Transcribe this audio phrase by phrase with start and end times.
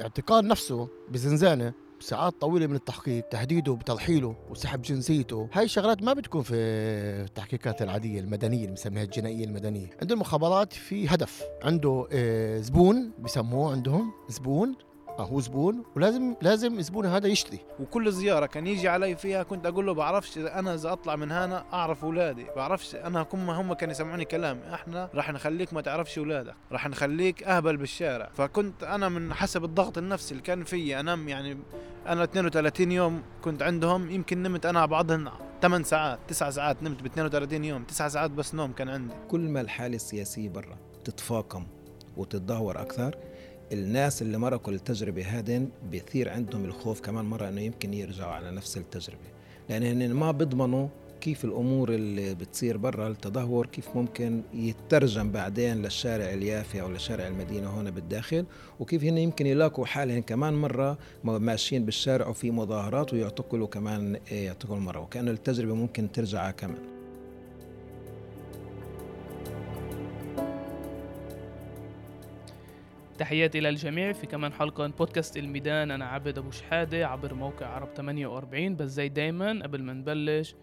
[0.00, 5.48] اعتقال نفسه بزنزانة ساعات طويلة من التحقيق تهديده بترحيله وسحب جنسيته.
[5.52, 6.54] هاي الشغلات ما بتكون في
[7.24, 9.90] التحقيقات العادية المدنية اللي بنسميها الجنائية المدنية.
[10.02, 11.42] عند المخابرات في هدف.
[11.62, 14.74] عنده آه، زبون بسموه عندهم زبون.
[15.18, 17.58] هو زبون ولازم لازم زبون هذا يشتري.
[17.80, 21.32] وكل زيارة كان يجي علي فيها كنت أقول له بعرفش إذا أنا إذا أطلع من
[21.32, 26.18] هنا أعرف أولادي بعرفش أنا كم هم كانوا يسمعوني كلام إحنا راح نخليك ما تعرفش
[26.18, 28.30] أولادك راح نخليك أهبل بالشارع.
[28.34, 31.58] فكنت أنا من حسب الضغط النفسي اللي كان فيي انام يعني
[32.06, 35.28] أنا 32 يوم كنت عندهم يمكن نمت أنا بعضهم
[35.62, 39.14] 8 ساعات 9 ساعات نمت ب 32 يوم 9 ساعات بس نوم كان عندي.
[39.28, 41.66] كل ما الحالة السياسية برا تتفاقم
[42.16, 43.16] وتتدهور أكثر
[43.72, 48.76] الناس اللي مرقوا التجربة هذه بيثير عندهم الخوف كمان مرة إنه يمكن يرجعوا على نفس
[48.76, 49.34] التجربة.
[49.68, 50.88] لأن هن ما بيضمنوا
[51.20, 57.68] كيف الأمور اللي بتصير برا التدهور كيف ممكن يترجم بعدين للشارع اليافي أو لشارع المدينة
[57.68, 58.44] هون بالداخل
[58.80, 64.80] وكيف هن يمكن يلاقوا حالهم كمان مرة ماشيين بالشارع وفي مظاهرات ويعتقلوا كمان إيه، يعتقلوا
[64.80, 66.93] مرة وكأنه التجربة ممكن ترجع كمان.
[73.18, 75.90] تحياتي للجميع في كمان حلقة بودكاست الميدان.
[75.90, 80.54] أنا عبد أبو شحادة عبر موقع عرب 48 بس زي دايما قبل ما نبلش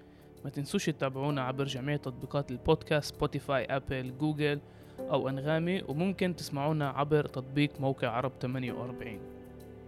[0.44, 4.60] ما تنسوش تتابعونا عبر جميع تطبيقات البودكاست سبوتيفاي أبل جوجل
[5.00, 5.82] أو أنغامي.
[5.88, 9.20] وممكن تسمعونا عبر تطبيق موقع عرب 48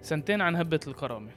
[0.02, 1.30] سنتين عن هبة الكرامة.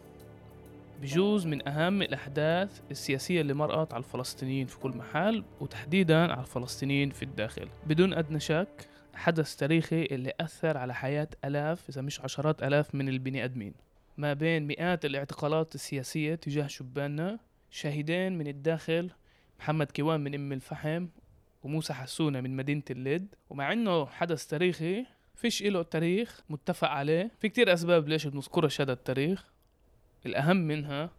[1.02, 7.10] بجوز من أهم الأحداث السياسية اللي مرقت على الفلسطينيين في كل محل وتحديدا على الفلسطينيين
[7.10, 8.88] في الداخل بدون أدنى شك.
[9.16, 13.74] حدث تاريخي اللي أثر على حياة ألاف إذا مش عشرات ألاف من البني آدمين.
[14.16, 17.38] ما بين مئات الاعتقالات السياسية تجاه شباننا
[17.70, 19.10] شهيدين من الداخل
[19.58, 21.08] محمد كيوان من أم الفحم
[21.62, 23.34] وموسى حسونة من مدينة الليد.
[23.50, 27.30] ومع إنه حدث تاريخي فيش له تاريخ متفق عليه.
[27.40, 29.44] في كتير أسباب ليش بنذكرش هذا التاريخ.
[30.26, 31.10] الأهم منها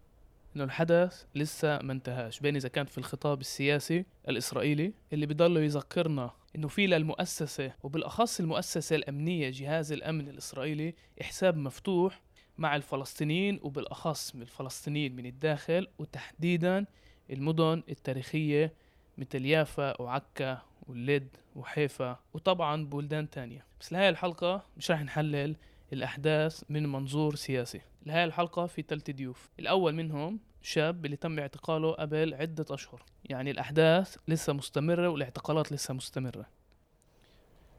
[0.56, 6.32] إنه الحدث لسه ما انتهاش بين إذا كان في الخطاب السياسي الإسرائيلي اللي بضله يذكرنا
[6.58, 12.22] إنه في للمؤسسة وبالأخص المؤسسة الأمنية جهاز الأمن الإسرائيلي حساب مفتوح
[12.58, 16.86] مع الفلسطينيين وبالأخص من الفلسطينيين من الداخل وتحديدا
[17.30, 18.74] المدن التاريخية
[19.18, 23.66] مثل يافا وعكا واللد وحيفا وطبعا بلدان تانية.
[23.82, 25.56] بس لهي الحلقة مش راح نحلل
[25.94, 27.82] الأحداث من منظور سياسي.
[28.06, 29.50] لهي الحلقة في ثلاث ضيوف.
[29.60, 33.04] الأول منهم شاب اللي تم اعتقاله قبل عدة أشهر.
[33.30, 36.46] يعني الأحداث لسه مستمرة والاعتقالات لسه مستمرة.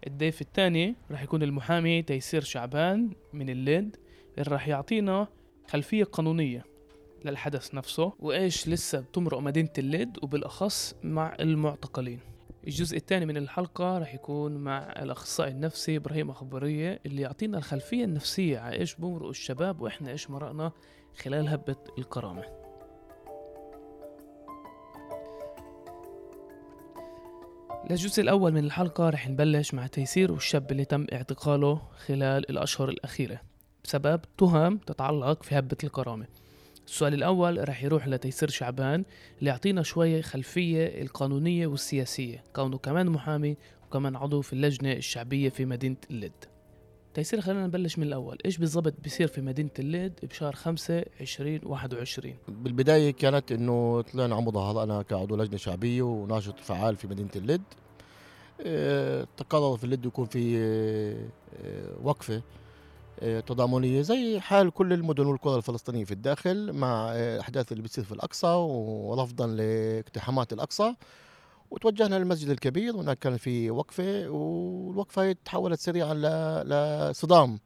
[0.06, 3.96] الضيف الثاني راح يكون المحامي تيسير شعبان من الليد
[4.38, 5.28] اللي راح يعطينا
[5.68, 6.64] خلفية قانونية
[7.24, 12.20] للحدث نفسه وإيش لسه بتمرق مدينة الليد وبالأخص مع المعتقلين.
[12.66, 18.58] الجزء الثاني من الحلقة رح يكون مع الأخصائي النفسي إبراهيم أخبارية اللي يعطينا الخلفية النفسية
[18.58, 20.72] على إيش بمرقوا الشباب وإحنا إيش مرقنا
[21.16, 22.57] خلال هبة الكرامة.
[27.90, 33.40] للجزء الأول من الحلقة رح نبلش مع تيسير والشاب اللي تم اعتقاله خلال الأشهر الأخيرة.
[33.84, 36.26] بسبب تهم تتعلق في هبة الكرامة.
[36.86, 39.04] السؤال الأول رح يروح لتيسير شعبان
[39.38, 43.56] اللي يعطينا شوية خلفية القانونية والسياسية كونه كمان محامي
[43.86, 46.44] وكمان عضو في اللجنة الشعبية في مدينة اللد
[47.18, 48.38] تيسير خلينا نبلش من الأول.
[48.44, 54.82] إيش بالضبط بيصير في مدينة اللد بشهر 5 2021 بالبداية كانت إنه طلعنا على مظاهرة
[54.82, 57.62] أنا كعضو لجنة شعبية وناشط فعال في مدينة اللد
[58.66, 62.42] آه تقرر في اللد يكون في آه وقفة
[63.20, 68.12] آه تضامنية زي حال كل المدن والقرى الفلسطينية في الداخل مع الأحداث اللي بتصير في
[68.12, 70.94] الأقصى ورفضا لاقتحامات الأقصى.
[71.70, 76.14] وتوجهنا للمسجد الكبير وهناك كان في وقفة والوقفة تحولت سريعا
[76.64, 77.58] لصدام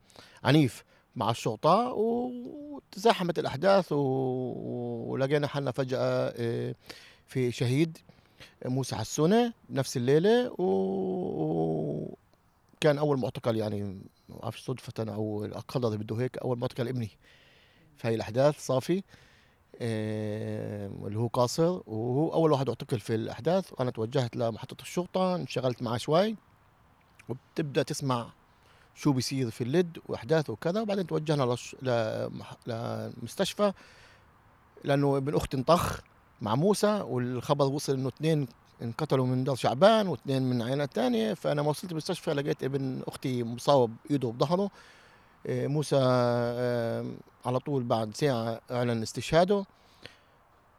[0.44, 0.84] عنيف
[1.16, 6.74] مع الشرطة وتزاحمت الأحداث ولقينا حالنا فجأة آه،
[7.26, 7.98] في شهيد
[8.64, 10.54] موسى حسونة نفس الليلة
[12.82, 13.82] وكان أول معتقل يعني
[14.28, 17.10] ما بعرف صدفة أو قدر بده هيك أول معتقل إبني
[17.96, 19.02] في هاي الأحداث صافي.
[19.80, 25.96] اللي هو قاصر وهو أول واحد أعتقل في الأحداث وأنا توجهت لمحطة الشرطة انشغلت معه
[25.96, 26.36] شوي
[27.28, 28.26] وبتبدأ تسمع
[28.94, 31.76] شو بيصير في اللد واحداث وكذا وبعدين توجهنا لش...
[32.66, 33.72] لمستشفى
[34.84, 36.00] لأنه ابن أختي انطخ
[36.40, 38.48] مع موسى والخبر وصل إنه اثنين
[38.82, 43.42] انقتلوا من دار شعبان واثنين من عينات ثانية فأنا ما وصلت المستشفى لقيت ابن أختي
[43.42, 44.70] مصاب ايده بظهره.
[45.48, 45.96] موسى
[47.46, 49.64] على طول بعد ساعة أعلن استشهاده.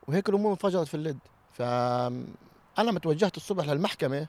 [0.08, 1.18] وهيك الأمور انفجرت في اللد
[1.54, 2.24] فأنا
[2.80, 4.28] لما توجهت الصبح للمحكمة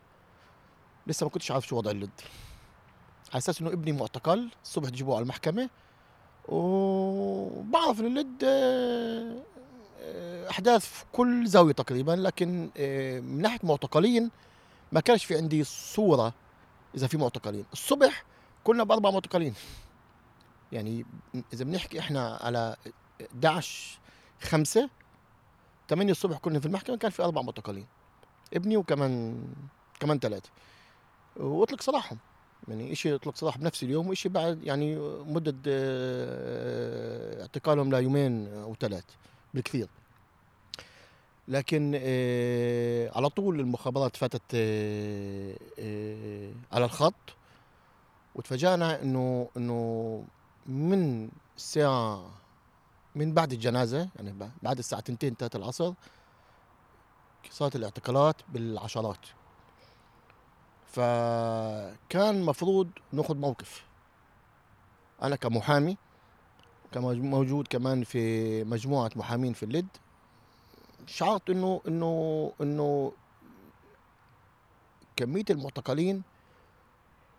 [1.07, 2.11] لسه ما كنتش عارف شو وضع اللد
[3.31, 5.71] على أساس إنه ابني معتقل الصبح تجيبوه على المحكمة.
[6.49, 9.43] وبعرف إن اللد آه،
[10.01, 12.13] آه، أحداث في كل زاوية تقريبا.
[12.13, 14.31] لكن آه، من ناحية معتقلين
[14.93, 16.33] ما كانش في عندي صورة
[16.95, 17.65] إذا في معتقلين.
[17.73, 18.25] الصبح
[18.65, 19.55] كنا بأربع معتقلين.
[20.75, 21.07] يعني
[21.53, 22.77] إذا بنحكي إحنا على
[23.21, 23.99] 11
[24.41, 24.89] 5
[25.89, 27.87] 8 الصبح كنا في المحكمة كان في أربع معتقلين
[28.55, 29.45] ابني وكمان
[30.01, 30.51] كمان ثلاثة
[31.37, 32.19] وأطلق سراحهم
[32.69, 39.05] يعني شيء أطلق سراح بنفس اليوم وشيء بعد يعني مدة آه، اعتقالهم ليومين أو ثلاث
[39.55, 39.89] بالكثير.
[41.49, 47.15] لكن آه، على طول المخابرات فاتت آه، آه، على الخط
[48.35, 50.25] وتفاجأنا إنه إنه
[50.67, 52.31] من الساعة
[53.15, 55.95] من بعد الجنازة يعني بعد الساعة تنتين تلات العصر
[57.51, 59.27] صارت الاعتقالات بالعشرات.
[60.87, 63.85] فكان مفروض ناخذ موقف.
[65.23, 65.97] أنا كمحامي
[66.97, 69.87] موجود كمان في مجموعة محامين في اللد
[71.07, 73.13] شعرت إنه إنه إنه
[75.17, 76.23] كمية المعتقلين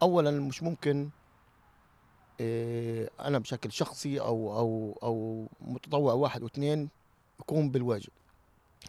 [0.01, 1.09] اولا مش ممكن
[3.19, 6.89] أنا بشكل شخصي أو أو أو متطوع واحد واثنين
[7.39, 8.09] يقوم بالواجب.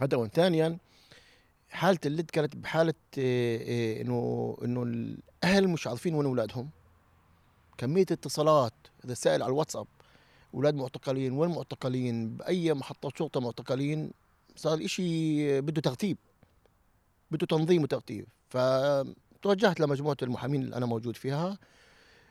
[0.02, 0.28] هذا أولاً.
[0.28, 0.78] ثانيا
[1.70, 6.70] حالة اللد كانت بحالة إيه، إيه، إنه إنه الأهل مش عارفين وين أولادهم.
[7.78, 8.72] كمية اتصالات
[9.06, 9.86] رسائل على الواتساب
[10.54, 14.10] أولاد معتقلين وين معتقلين بأي محطة شرطة معتقلين
[14.56, 16.16] صار الاشي بده ترتيب
[17.30, 18.26] بده تنظيم وترتيب.
[18.48, 21.58] فتوجهت لمجموعة المحامين اللي أنا موجود فيها.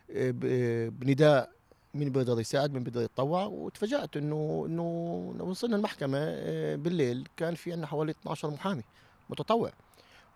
[0.10, 1.50] بنداء
[1.94, 7.72] مين بيقدر يساعد مين بيقدر يتطوع وتفاجأت إنه إنه وصلنا المحكمة إيه، بالليل كان في
[7.72, 8.84] عندنا حوالي 12 محامي
[9.30, 9.72] متطوع.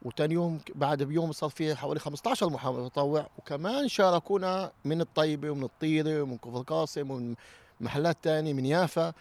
[0.01, 3.27] وتاني يوم بعد بيوم صار في حوالي 15 محامي متطوع.
[3.37, 7.35] وكمان شاركونا من الطيبة ومن الطيرة ومن كفر قاسم ومن
[7.81, 9.13] محلات تانية من يافا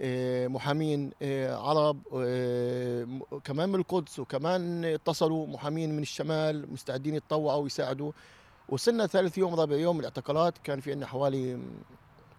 [0.00, 2.02] إيه، محامين إيه، عرب
[3.44, 8.12] كمان من القدس وكمان اتصلوا محامين من الشمال مستعدين يتطوعوا ويساعدوا.
[8.68, 11.58] وصلنا ثالث يوم رابع يوم الاعتقالات كان في عندنا حوالي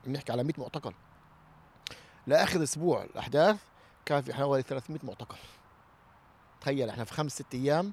[0.06, 0.94] بنحكي على 100 معتقل.
[2.28, 3.58] لآخر أسبوع الأحداث
[4.06, 5.38] كان في حوالي 300 معتقل.
[6.62, 7.92] تخيل إحنا في خمس ست أيام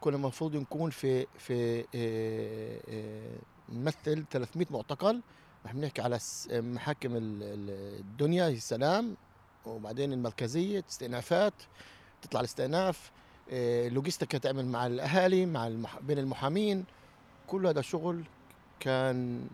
[0.00, 5.20] كنا المفروض نكون في في إيه، إيه، نمثل 300 معتقل.
[5.66, 6.18] إحنا بنحكي على
[6.50, 9.16] محاكم ال- ال- الدنيا السلام
[9.66, 11.54] وبعدين المركزية استئنافات
[12.22, 13.10] تطلع الاستئناف
[13.48, 15.98] إيه، لوجيستيكا تعمل مع الأهالي مع المح...
[16.00, 16.84] بين المحامين.
[17.50, 18.24] كل هذا الشغل
[18.80, 19.46] كان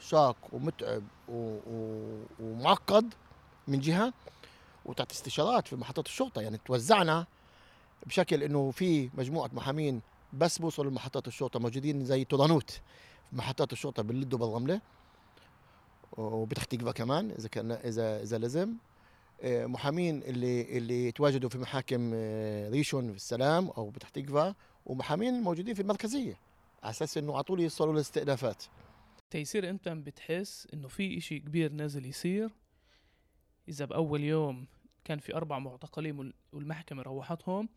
[0.00, 1.58] شاق ومتعب و...
[1.66, 1.78] و...
[2.40, 3.14] ومعقد
[3.68, 4.12] من جهة
[4.84, 6.40] وتحت استشارات في محطات الشرطة.
[6.42, 7.26] يعني توزعنا
[8.06, 10.00] بشكل إنه في مجموعة محامين
[10.32, 12.70] بس بوصلوا لمحطات الشرطة موجودين زي תורנות
[13.30, 14.80] في محطات الشرطة باللد وبالرمله
[16.12, 18.74] وبتحت تقفى كمان إذا كان اذا إذا لزم.
[19.42, 24.54] آه، محامين اللي اللي تواجدوا في محاكم آه، ريشون في السلام أو بتحت تقفى
[24.86, 26.46] ومحامين موجودين في المركزية.
[26.82, 28.64] على أساس إنه على طول يوصلوا للاستئنافات
[29.30, 32.50] تيصير أنت بتحس إنه في إشي كبير نازل يصير.
[33.68, 34.66] إذا بأول يوم
[35.04, 37.68] كان في أربع معتقلين وال- والمحكمة روحتهم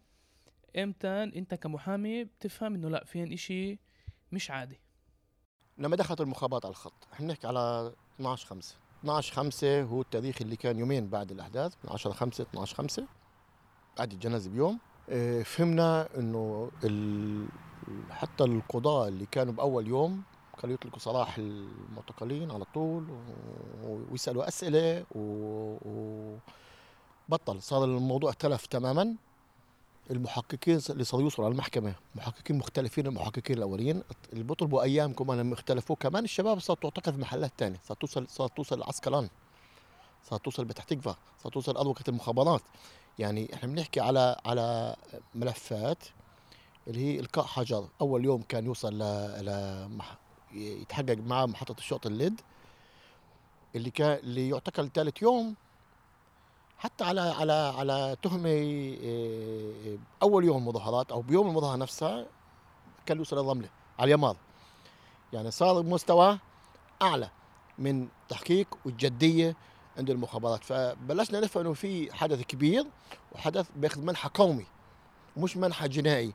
[0.78, 3.80] إمتى أنت كمحامي بتفهم إنه لأ فين إشي
[4.32, 4.80] مش عادي.
[5.78, 10.56] لما دخلت المخابرات على الخط إحنا بنحكي على 12 5 12 5 هو التاريخ اللي
[10.56, 13.08] كان يومين بعد الأحداث من 10 5 12 5
[13.98, 14.80] بعد الجنازة بيوم
[15.10, 17.48] آه، فهمنا إنه ال...
[18.12, 20.24] حتى القضاة اللي كانوا بأول يوم
[20.62, 24.00] كانوا يطلقوا سراح المعتقلين على طول و...
[24.12, 26.36] ويسألوا أسئلة و...
[27.60, 29.16] صار الموضوع اختلف تماما.
[30.12, 34.04] المحققين اللي صاروا يوصلوا على المحكمة محققين مختلفين المحققين الأولين.
[34.34, 37.80] اللي بيطلبوا أيام كمان لما اختلفوا كمان الشباب صارت تعتقل في محلات تانية.
[37.84, 39.30] صارت توصل صارت توصل عسقلان
[40.24, 42.62] صارت توصل بتحتقفة صارت توصل أروقة المخابرات.
[43.20, 44.96] يعني إحنا بنحكي على على
[45.36, 46.04] ملفات
[46.90, 47.88] اللي هي إلقاء حجر.
[48.02, 49.04] أول يوم كان يوصل ل
[49.46, 49.50] ل
[50.54, 52.42] يتحقق معاه محطة الشرطة الليد
[53.76, 55.56] اللي كان اللي يعتقل ثالث يوم
[56.78, 62.26] حتى على على على تهمة إيه، أول يوم المظاهرات أو بيوم المظاهرة نفسها
[63.06, 63.70] كان يوصل الرملة
[64.00, 64.36] على اليمار
[65.34, 66.40] يعني صار مستوى
[67.02, 67.30] أعلى
[67.78, 69.56] من تحقيق والجدية
[69.98, 70.64] عند المخابرات.
[70.64, 72.86] فبلشنا نفهم إنه في حدث كبير
[73.32, 74.66] وحدث بياخذ منحى قومي
[75.38, 76.34] مش منحى جنائي.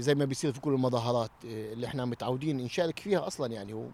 [0.00, 3.90] زي ما بيصير في كل المظاهرات آه، اللي إحنا متعودين نشارك فيها أصلا يعني و-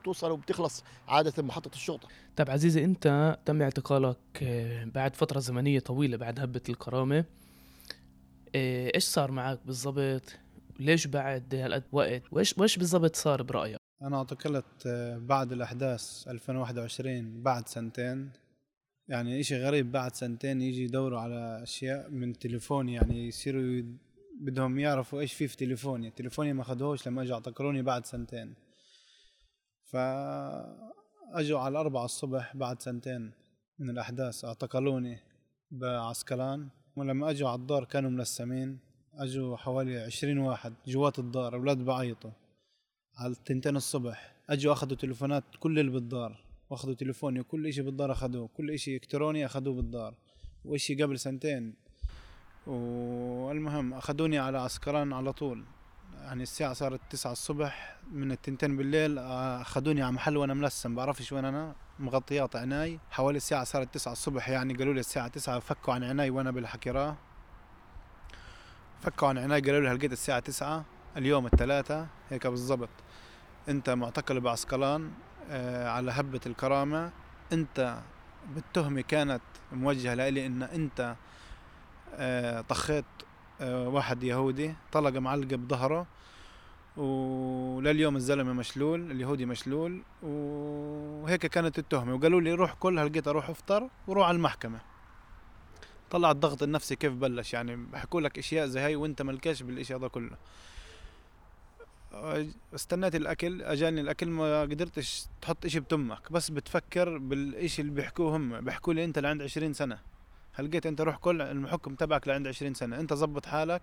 [0.00, 2.08] بتوصل وبتخلص عادة محطة الشرطة.
[2.36, 7.24] طب عزيزي أنت تم اعتقالك آه، بعد فترة زمنية طويلة بعد هبة الكرامة
[8.54, 10.36] آه، إيش صار معك بالضبط؟
[10.80, 17.42] ليش بعد هالقد وقت؟ وإيش وإيش بالضبط صار برأيك؟ أنا اعتقلت آه، بعد الأحداث 2021
[17.42, 18.30] بعد سنتين.
[19.08, 23.82] يعني إشي غريب بعد سنتين يجي يدوروا على أشياء من تليفوني يعني يصيروا
[24.40, 26.10] بدهم يعرفوا إيش في في تليفوني.
[26.10, 28.54] تليفوني ما خدوهوش لما إجوا اعتقلوني بعد سنتين.
[29.84, 33.32] فاجوا على الأربعة الصبح بعد سنتين
[33.78, 35.18] من الأحداث اعتقلوني
[35.70, 36.68] بعسكلان.
[36.96, 38.78] ولما إجوا على الدار كانوا ملسمين.
[39.14, 42.30] إجوا حوالي عشرين واحد جوات الدار أولاد بعيطوا.
[43.16, 46.44] على التنتين الصبح إجوا أخذوا تليفونات كل اللي بالدار.
[46.70, 50.14] واخذوا تليفوني وكل إشي بالدار أخذوه كل إشي إلكتروني أخذوه بالدار.
[50.64, 51.74] وإشي قبل سنتين
[52.66, 55.64] والمهم أخذوني على عسكران على طول.
[56.22, 60.94] يعني الساعة صارت تسعة الصبح من التنتين بالليل أخذوني على محل وأنا ملسم.
[60.94, 62.98] بعرفش وين أنا مغطيات عيناي.
[63.10, 65.58] حوالي الساعة صارت تسعة الصبح يعني قالوا لي الساعة تسعة.
[65.58, 67.16] فكوا عن عيناي وأنا بالحكراه
[69.00, 70.84] فكوا عن عيناي قالوا لي هلقيت الساعة تسعة
[71.16, 72.88] اليوم الثلاثة هيك بالضبط.
[73.68, 75.10] أنت معتقل بعسقلان
[75.50, 77.10] آه على هبة الكرامة.
[77.52, 77.98] أنت
[78.54, 79.42] بالتهمة كانت
[79.72, 81.16] موجهة لإلي أنت آه
[82.68, 83.04] طخيت
[83.60, 86.06] آه واحد يهودي طلقة معلقة بظهره
[86.96, 92.14] ولليوم الزلمة مشلول اليهودي مشلول وهيك كانت التهمة.
[92.14, 94.80] وقالوا لي روح كل هلقيت أروح أفطر وروح على المحكمة.
[96.10, 100.08] طلع الضغط النفسي كيف بلش؟ يعني بحكوا لك أشياء زي هاي وأنت ملكش بالإشي هذا
[100.08, 100.36] كله.
[102.74, 106.32] استنيت الأكل أجاني الأكل ما قدرتش تحط إشي بتمك.
[106.32, 108.60] بس بتفكر بالإشي اللي بيحكوه هم.
[108.60, 110.11] بيحكوا لي أنت لعند عشرين سنة.
[110.54, 113.00] هلقيت انت روح كل الحكم تبعك لعند عشرين سنة.
[113.00, 113.82] انت زبط حالك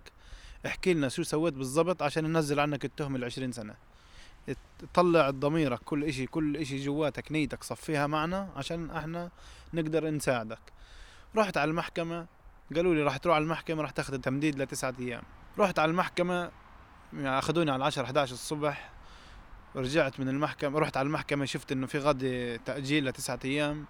[0.66, 3.74] احكي لنا شو سويت بالضبط عشان ننزل عنك التهمة العشرين سنة.
[4.94, 9.30] طلع ضميرك كل اشي كل إشي جواتك نيتك صفيها معنا عشان إحنا
[9.74, 10.60] نقدر نساعدك.
[11.36, 12.26] رحت على المحكمة
[12.74, 15.22] قالوا لي راح تروح على المحكمة راح تاخذ تمديد لتسعة أيام.
[15.58, 16.50] رحت على المحكمة
[17.12, 18.90] يعني أخذوني على 10 11 الصبح.
[19.76, 23.86] رجعت من المحكمة رحت على المحكمة شفت إنه في غد تأجيل لتسعة أيام.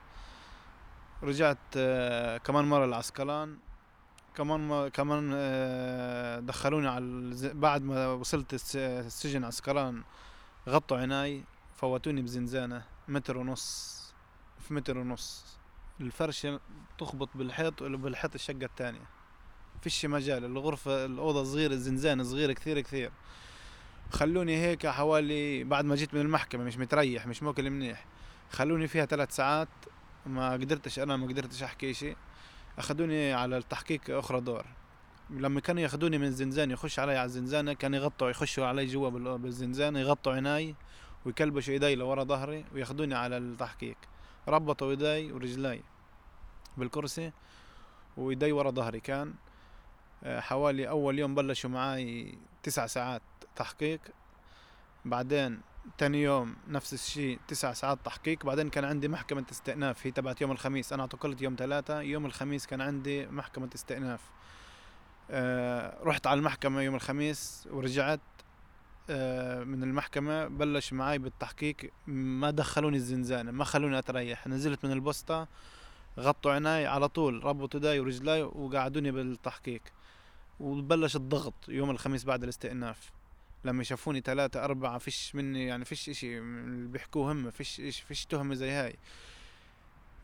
[1.23, 3.57] رجعت آه كمان مرة العسكلان
[4.37, 7.31] كمان ما كمان آه دخلوني على.
[7.55, 10.03] بعد ما وصلت الس- السجن عسكران
[10.69, 11.45] غطوا عيناي
[11.77, 14.01] فوتوني بزنزانة متر ونص
[14.69, 15.45] في متر ونص.
[16.01, 16.61] الفرشة
[16.99, 19.01] تخبط بالحيط بالحيط الشقة الثانية
[19.83, 20.45] فيش مجال.
[20.45, 23.11] الغرفة الأوضة صغيرة الزنزانة صغيرة كثير كثير.
[24.13, 28.05] خلوني هيك حوالي بعد ما جيت من المحكمة مش متريح مش موكل منيح.
[28.51, 29.69] خلوني فيها ثلاث ساعات.
[30.27, 32.17] ما قدرتش أنا ما قدرتش أحكي شيء.
[32.79, 34.67] أخذوني على التحقيق أخرى دور.
[35.31, 39.39] لما كانوا ياخذوني من الزنزانة يخش علي على الزنزانة كانوا يغطوا يخشوا علي جوا بال-
[39.39, 40.75] بالزنزانة يغطوا عيناي
[41.27, 43.97] ويكلبشوا إيدي لورا ظهري وياخذوني على التحقيق.
[44.49, 45.83] ربطوا إيدي ورجلي
[46.77, 47.33] بالكرسي
[48.17, 49.01] وإيدي ورا ظهري.
[49.01, 49.35] كان
[50.25, 53.23] آه، حوالي أول يوم بلشوا معاي تسع ساعات
[53.57, 54.01] تحقيق.
[55.05, 55.61] بعدين
[55.99, 60.51] تاني يوم نفس الشيء تسع ساعات تحقيق بعدين كان عندي محكمة استئناف هي تبعت يوم
[60.51, 60.93] الخميس.
[60.93, 64.21] أنا اعتقلت يوم ثلاثة يوم الخميس كان عندي محكمة استئناف.
[65.31, 68.21] آه رحت على المحكمة يوم الخميس ورجعت
[69.11, 71.77] آه من المحكمة بلش معاي بالتحقيق.
[72.07, 74.47] ما دخلوني الزنزانة ما خلوني أتريح.
[74.47, 75.49] نزلت من البوسطة
[76.19, 79.83] غطوا عيناي على طول ربطوا ايدي ورجلي وقعدوني بالتحقيق.
[80.61, 83.13] وبلش الضغط يوم الخميس بعد الاستئناف.
[83.65, 88.27] لما شافوني ثلاثة أربعة فيش مني يعني فيش إشي اللي بيحكوه هم فيش إشي فيش
[88.27, 88.97] تهمة زي هاي.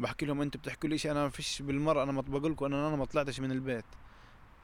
[0.00, 3.04] بحكي لهم أنتوا بتحكوا لي إشي أنا فيش بالمرة أنا ما بقول أنا أنا ما
[3.04, 3.84] طلعتش من البيت.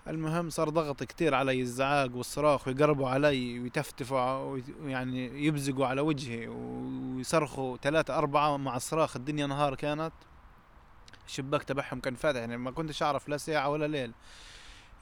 [0.09, 7.77] المهم صار ضغط كتير علي الزعاق والصراخ ويقربوا علي ويتفتفوا ويعني يبزقوا على وجهي ويصرخوا
[7.77, 10.13] ثلاثة أربعة مع الصراخ الدنيا نهار كانت.
[11.27, 14.13] الشباك تبعهم كان فاتح يعني ما كنتش أعرف لا ساعة ولا ليل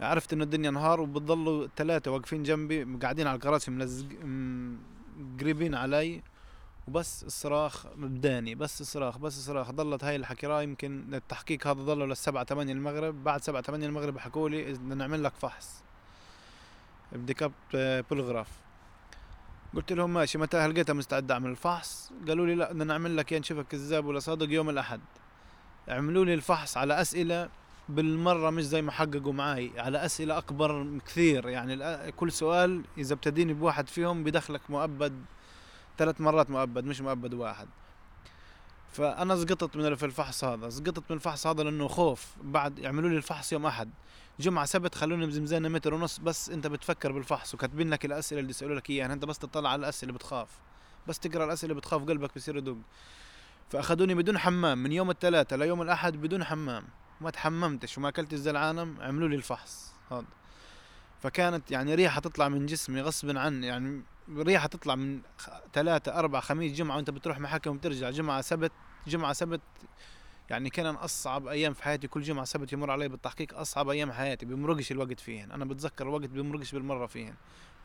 [0.00, 4.07] عرفت إنه الدنيا نهار وبتضلوا ثلاثة واقفين جنبي قاعدين على الكراسي ملزق
[5.40, 6.23] قريبين علي.
[6.88, 9.71] وبس الصراخ بداني بس الصراخ بس الصراخ.
[9.71, 13.25] ضلت هاي الحكراء يمكن التحقيق هذا ضلوا للسبعة ثمانية المغرب.
[13.25, 15.83] بعد سبعة ثمانية المغرب حكوا لي بدنا نعمل لك فحص.
[17.12, 17.52] بديك اب
[18.11, 18.49] بولغراف.
[19.75, 23.38] قلت لهم ماشي متى لقيتها مستعد أعمل الفحص؟ قالوا لي لا بدنا نعمل لك يا
[23.38, 25.00] نشوفك كذاب ولا صادق يوم الأحد.
[25.88, 27.49] عملوا لي الفحص على أسئلة
[27.90, 29.73] بالمرة مش زي ما حققوا معاي.
[29.76, 31.49] على أسئلة أكبر كثير.
[31.49, 35.25] يعني كل سؤال إذا بتديني بواحد فيهم بدخلك مؤبد
[35.99, 37.68] ثلاث مرات مؤبد مش مؤبد واحد.
[38.92, 40.70] فأنا سقطت من في الفحص هذا.
[40.70, 42.26] سقطت من الفحص هذا لأنه خوف.
[42.42, 43.90] بعد يعملوا لي الفحص يوم أحد.
[44.40, 48.76] جمعة سبت خلوني بزمزانة متر ونص بس أنت بتفكر بالفحص وكاتبين لك الأسئلة اللي يسألوا
[48.76, 49.00] لك إياها.
[49.00, 50.49] يعني أنت بس تطلع على الأسئلة بتخاف.
[51.06, 52.76] بس تقرأ الأسئلة بتخاف قلبك بصير يدق.
[53.68, 56.85] فأخذوني بدون حمام من يوم الثلاثاء ليوم الأحد بدون حمام.
[57.21, 59.93] ما تحممتش وما أكلتش زي العالم عملوا لي الفحص.
[60.11, 60.25] هذا
[61.21, 64.03] فكانت يعني ريحة تطلع من جسمي غصب عني يعني
[64.37, 65.21] ريحة تطلع من
[65.73, 68.73] ثلاثة أربعة خميس جمعة وأنت بتروح محاكم وبترجع جمعة سبت
[69.07, 69.61] جمعة سبت
[70.50, 74.47] يعني كان أصعب أيام في حياتي كل جمعة سبت يمر علي بالتحقيق أصعب أيام حياتي
[74.47, 77.35] بمرقش الوقت فيهن أنا بتذكر الوقت بمرقش بالمرة فيهن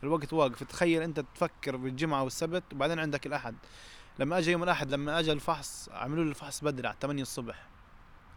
[0.02, 0.64] الوقت واقف.
[0.64, 3.54] تخيل أنت تفكر بالجمعة والسبت وبعدين عندك الأحد.
[4.18, 7.75] لما أجى يوم الأحد لما أجى الفحص عملوا لي الفحص بدري على 8 الصبح.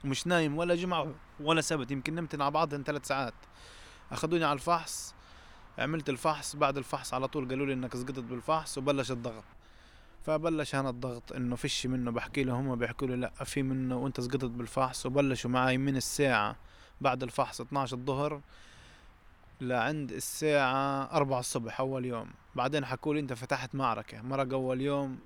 [0.05, 3.33] ومش نايم ولا جمعة ولا سبت يمكن نمت مع بعض ثلاث ساعات.
[4.11, 5.15] أخذوني على الفحص
[5.77, 9.43] عملت الفحص بعد الفحص على طول قالوا لي إنك سقطت بالفحص وبلش الضغط.
[10.25, 14.21] فبلش أنا الضغط إنه فيش منه بحكي لهم هم بيحكوا لي لأ في منه وأنت
[14.21, 16.55] سقطت بالفحص وبلشوا معي من الساعة
[17.01, 18.41] بعد الفحص 12 الظهر
[19.61, 22.31] لعند الساعة 4 الصبح أول يوم.
[22.55, 25.19] بعدين حكوا لي أنت فتحت معركة مرق أول يوم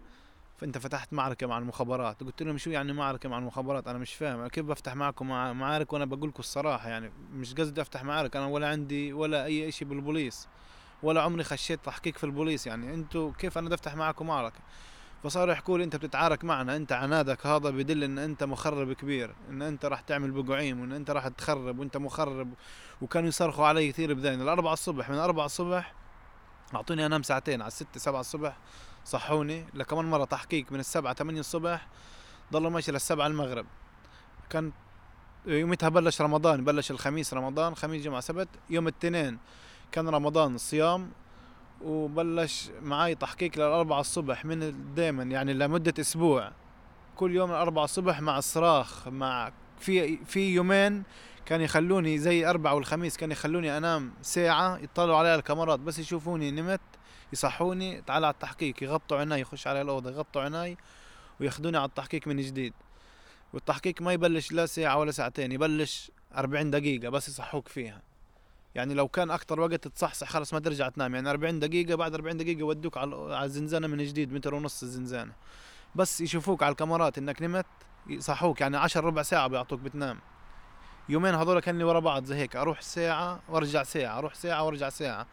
[0.64, 2.24] فانت فتحت معركة مع المخابرات.
[2.24, 4.48] قلت لهم شو يعني معركة مع المخابرات؟ أنا مش فاهم.
[4.48, 8.36] كيف بفتح معكم مع معارك وأنا بقول لكم الصراحة؟ يعني مش قصدي أفتح معارك.
[8.36, 10.48] أنا ولا عندي ولا أي شيء بالبوليس.
[11.04, 12.68] ولا عمري خشيت تحقيق في البوليس.
[12.68, 14.60] يعني أنتوا كيف أنا بدي أفتح معكم معركة؟
[15.24, 16.76] فصاروا يحكوا لي أنت بتتعارك معنا.
[16.76, 17.46] أنت عنادك.
[17.46, 19.36] هذا بدل إن أنت مخرب كبير.
[19.50, 20.82] إن أنت راح تعمل بقعيم.
[20.82, 21.80] وإن أنت راح تخرب.
[21.80, 22.54] وأنت مخرب.
[23.02, 25.10] وكانوا يصرخوا علي كثير بذين الأربعة الصبح.
[25.10, 25.94] من أربعة الصبح
[26.76, 27.62] أعطوني أنام ساعتين.
[27.62, 28.58] على الستة سبعة الصبح
[29.06, 31.88] صحوني لكمان مرة تحقيق من السبعة ثمانية الصبح
[32.54, 33.66] ضلوا ماشي للسبعة المغرب.
[34.50, 34.72] كان
[35.46, 39.40] يومتها بلش رمضان بلش الخميس رمضان خميس جمعة سبت يوم الاثنين
[39.92, 41.12] كان رمضان صيام
[41.82, 46.52] وبلش معي تحقيق للأربعة الصبح من دائما يعني لمدة أسبوع.
[47.16, 51.04] كل يوم الأربعة الصبح مع صراخ مع في في يومين
[51.46, 56.82] كان يخلوني زي أربعة والخميس كان يخلوني أنام ساعة يطلعوا عليها الكاميرات بس يشوفوني نمت
[57.34, 60.78] يصحوني تعال على التحقيق يغطوا عيني يخش على الأوضة يغطوا عيني
[61.40, 62.74] وياخذوني على التحقيق من جديد.
[63.54, 68.02] والتحقيق ما يبلش لا ساعة ولا ساعتين يبلش 40 دقيقة بس يصحوك فيها.
[68.76, 71.16] يعني لو كان أكتر وقت تصحصح خلص ما ترجع تنام.
[71.16, 75.34] يعني 40 دقيقة بعد 40 دقيقة يودوك على الزنزانة من جديد متر ونص الزنزانة.
[75.96, 77.66] بس يشوفوك على الكاميرات إنك نمت
[78.08, 78.62] يصحوك.
[78.62, 80.20] يعني 10 ربع ساعة بيعطوك بتنام.
[81.10, 85.28] يومين هذول كان ورا بعض زي هيك أروح ساعة وأرجع ساعة أروح ساعة وأرجع ساعة.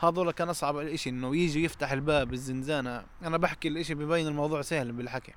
[0.00, 3.04] هذول كان أصعب اشي إنه يجي يفتح الباب الزنزانة.
[3.22, 5.32] أنا بحكي الإشي ببين الموضوع سهل بالحكي.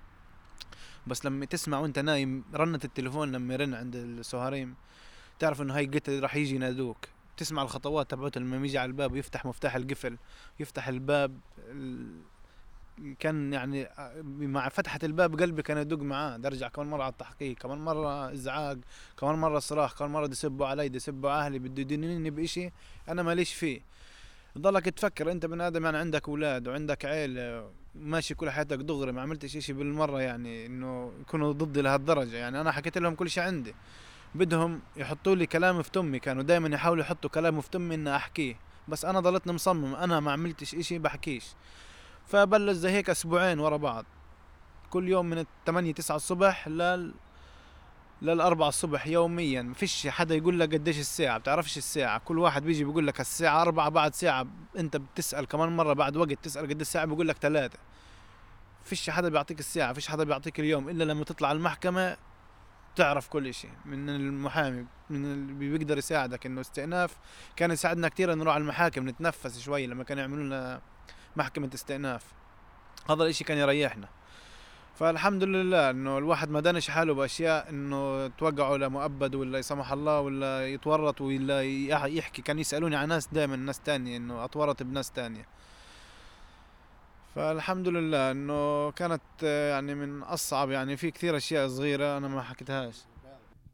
[1.08, 4.76] بس لما تسمع وأنت نايم رنة التليفون لما يرن عند السهريم
[5.40, 6.98] تعرف إنه هاي قتل راح يجي ينادوك.
[7.38, 10.18] تسمع الخطوات تبعته لما يجي على الباب ويفتح مفتاح القفل
[10.60, 11.40] يفتح الباب
[13.20, 13.90] كان يعني
[14.26, 18.80] مع فتحة الباب قلبي كان يدق معاه أرجع كمان مرة على التحقيق كمان مرة إزعاج
[19.20, 22.72] كمان مرة صراخ كمان مرة يسبوا علي يسبوا أهلي بده يدينوني بإشي
[23.10, 23.82] أنا ماليش فيه.
[24.58, 29.22] ضلك تفكر أنت بني آدم يعني عندك أولاد وعندك عيلة ماشي كل حياتك دغري ما
[29.22, 32.38] عملتش إشي بالمرة يعني إنه يكونوا ضدي لهالدرجة.
[32.38, 33.76] يعني أنا حكيت لهم كل شيء عندي.
[34.36, 38.56] بدهم يحطوا لي كلام في تمي كانوا دائما يحاولوا يحطوا كلام في تمي إني أحكيه.
[38.88, 41.46] بس أنا ضلتني مصمم أنا ما عملتش إشي بحكيش.
[42.28, 44.06] فبلش زي هيك أسبوعين ورا بعض.
[44.90, 47.14] كل يوم من 8 9 الصبح لل
[48.22, 49.62] للأربعة الصبح يوميا.
[49.62, 52.20] ما فيش حدا يقول لك قديش الساعة بتعرفش الساعة.
[52.26, 56.34] كل واحد بيجي بيقول لك الساعة أربعة بعد ساعة أنت بتسأل كمان مرة بعد وقت
[56.44, 57.80] تسأل قد الساعة بيقول لك ثلاثة
[58.84, 60.90] فيش حدا بيعطيك الساعة فيش حدا بيعطيك اليوم.
[60.90, 62.18] إلا لما تطلع المحكمة
[62.96, 66.46] تعرف كل شيء من المحامي من اللي بيقدر يساعدك.
[66.46, 67.18] إنه استئناف
[67.56, 70.82] كان يساعدنا كثير نروح على المحاكم نتنفس شوي لما كانوا يعملوا لنا
[71.36, 72.24] محكمة استئناف.
[73.10, 74.08] هذا الإشي كان يريحنا.
[74.96, 80.68] فالحمد لله إنه الواحد ما دانش حاله بأشياء إنه توقعوا لمؤبد ولا يسمح الله ولا
[80.68, 81.62] يتورط ولا
[82.08, 82.42] يحكي.
[82.42, 85.46] كان يسألوني عن ناس دائما ناس تانية إنه أتورط بناس تانية.
[87.36, 92.96] فالحمد لله إنه كانت يعني من أصعب يعني في كثير أشياء صغيرة أنا ما حكيتهاش.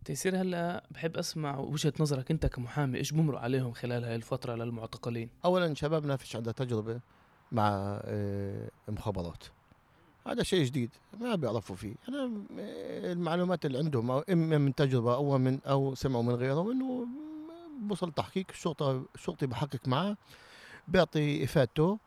[0.06, 5.30] تيسير هلأ بحب أسمع وجهة نظرك أنت كمحامي إيش بمروا عليهم خلال هاي الفترة للمعتقلين؟
[5.46, 7.00] اولا شبابنا فيش عنده تجربة.
[7.54, 8.02] مع
[8.88, 9.44] مخابرات
[10.28, 10.89] هذا شيء جديد
[11.20, 11.96] ما بيعرفوا فيه.
[12.10, 12.32] أنا
[13.12, 17.08] المعلومات اللي عندهم إما من تجربة أو من أو سمعوا من غيرهم إنه
[17.80, 20.18] بوصل تحقيق الشرطه الشرطي بحقق معه
[20.88, 22.00] بيعطي إفادته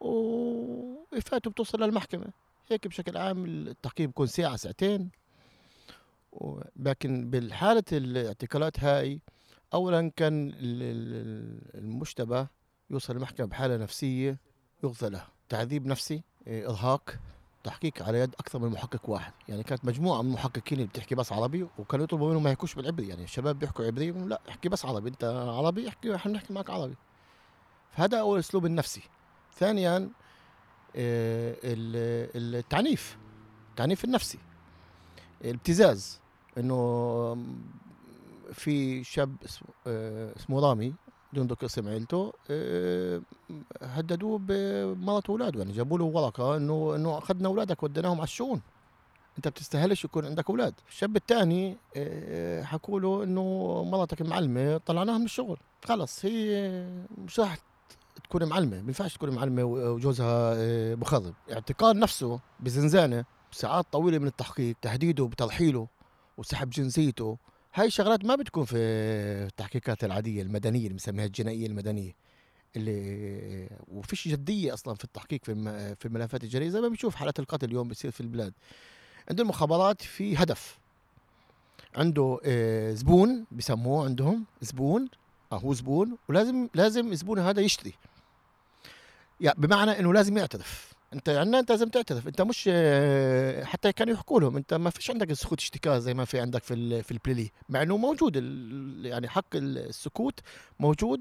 [0.00, 2.26] وإفادته بتوصل للمحكمة.
[2.70, 5.10] هيك بشكل عام التحقيق بيكون ساعة ساعتين.
[6.76, 9.20] لكن بالحالة الاعتقالات هاي
[9.74, 10.52] أولا كان
[11.74, 12.46] المشتبه
[12.90, 14.38] يوصل المحكمة بحالة نفسية.
[14.84, 15.24] يغذى له.
[15.48, 17.18] تعذيب نفسي إرهاق
[17.64, 19.32] تحقيق على يد أكثر من محقق واحد.
[19.48, 23.08] يعني كانت مجموعة من المحققين اللي بتحكي بس عربي وكانوا يطلبوا منهم ما يحكوش بالعبري.
[23.08, 25.08] يعني الشباب بيحكوا عبري لا احكي بس عربي.
[25.08, 26.96] انت عربي احكي إحنا بنحكي معك عربي.
[27.90, 29.02] فهذا اول اسلوب النفسي.
[29.58, 30.10] ثانيا
[30.96, 33.18] آه، التعنيف.
[33.70, 34.38] التعنيف النفسي.
[35.44, 36.20] الابتزاز.
[36.58, 37.36] إنه
[38.52, 39.68] في شاب اسمه,
[40.36, 40.94] اسمه رامي
[41.42, 43.20] ذكر اسم عيلته آه،
[43.82, 48.60] هددوه بمرض اولاده يعني جابوا له ورقة انه إنه أخذنا أولادك وديناهم على الشؤون.
[49.36, 50.74] أنت بتستاهلش يكون عندك أولاد.
[50.88, 51.76] الشاب الثاني
[52.64, 55.58] حكوا له إنه مرتك معلمة طلعناها من الشغل.
[55.84, 57.58] خلص هي مش راح
[58.24, 58.80] تكون معلمة.
[58.80, 65.24] ما ينفعش تكون معلمة وجوزها آه، مخضب اعتقال نفسه بزنزانة ساعات طويلة من التحقيق تهديده
[65.24, 65.88] بترحيله
[66.38, 67.38] وسحب جنسيته.
[67.76, 72.14] هاي الشغلات ما بتكون في التحقيقات العادية المدنية اللي بنسميها الجنائية المدنية
[72.76, 75.54] اللي وفيش جدية أصلا في التحقيق في
[76.00, 78.52] في الملفات الجنائية زي ما بنشوف حالات القتل اليوم بتصير في البلاد.
[79.30, 80.78] عند المخابرات في هدف.
[81.96, 85.08] عنده آه، زبون بسموه عندهم زبون
[85.52, 87.94] آه هو زبون ولازم لازم الزبون هذا يشتري.
[89.40, 90.93] يعني بمعنى إنه لازم يعترف.
[91.14, 92.28] انت يعني انت لازم تعترف.
[92.28, 94.56] انت مش آه، حتى كانوا يحكوا لهم.
[94.56, 97.96] انت ما فيش عندك سكوت اشتكاء زي ما في عندك في في البليلي مع إنه
[97.96, 98.36] موجود
[99.04, 100.40] يعني حق السكوت
[100.80, 101.20] موجود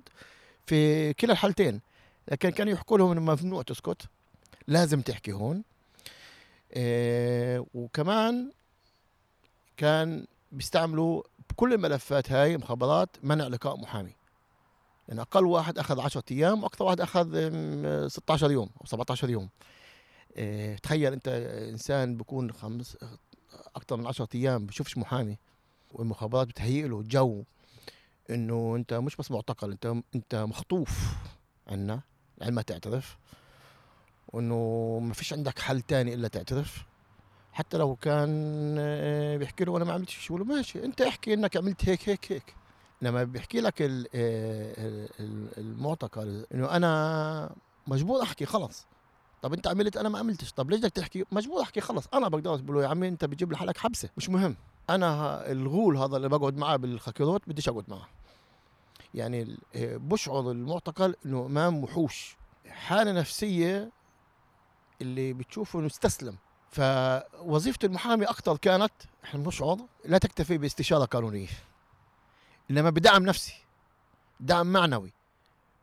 [0.66, 1.82] في كلا الحالتين.
[2.32, 4.02] لكن كانوا يحكوا لهم إنه ممنوع تسكت.
[4.68, 5.64] لازم تحكي هون.
[6.74, 8.52] آه وكمان
[9.78, 14.16] كان بيستعملوا بكل الملفات هاي مخابرات منع لقاء محامي.
[15.08, 17.28] يعني أقل واحد أخذ 10 أيام وأكثر واحد أخذ
[18.08, 19.50] 16 يوم أو 17 يوم.
[20.84, 21.28] تخيل انت
[21.72, 22.98] انسان بيكون خمس
[23.76, 25.38] أكثر من 10 أيام بشوفش محامي
[25.92, 27.44] والمخابرات بتهيئ له جو
[28.30, 31.14] انه انت مش بس معتقل انت انت مخطوف
[31.68, 32.02] عنا
[32.38, 33.18] لعل ما تعترف
[34.28, 36.84] وانه ما فيش عندك حل تاني إلا تعترف.
[37.54, 41.90] حتى لو كان آه، بيحكي له أنا ما عملتش شيء ماشي انت احكي انك عملت
[41.90, 42.56] هيك هيك هيك.
[43.02, 45.10] لما بيحكي لك آه،
[45.58, 47.56] المعتقل انه أنا
[47.88, 48.86] مجبور احكي خلص.
[49.44, 50.52] طب انت عملت أنا ما عملتش.
[50.52, 52.08] طب ليش بدك تحكي؟ مجبور احكي خلص.
[52.14, 54.10] أنا بقدر أقول له يا عمي انت بتجيب لحالك حبسة.
[54.18, 54.56] مش مهم.
[54.90, 58.08] أنا الغول هذا اللي بقعد معاه بالخكيروت بديش اقعد معاه.
[59.14, 62.36] يعني آه، بشعر المعتقل انه امام وحوش.
[62.68, 63.92] حالة نفسية
[65.02, 66.36] اللي بتشوفه انه استسلم.
[66.72, 71.48] فوظيفة المحامي أكثر كانت إحنا بنشعر لا تكتفي باستشارة قانونية.
[72.72, 73.54] إنما بدعم نفسي.
[74.40, 75.14] دعم معنوي.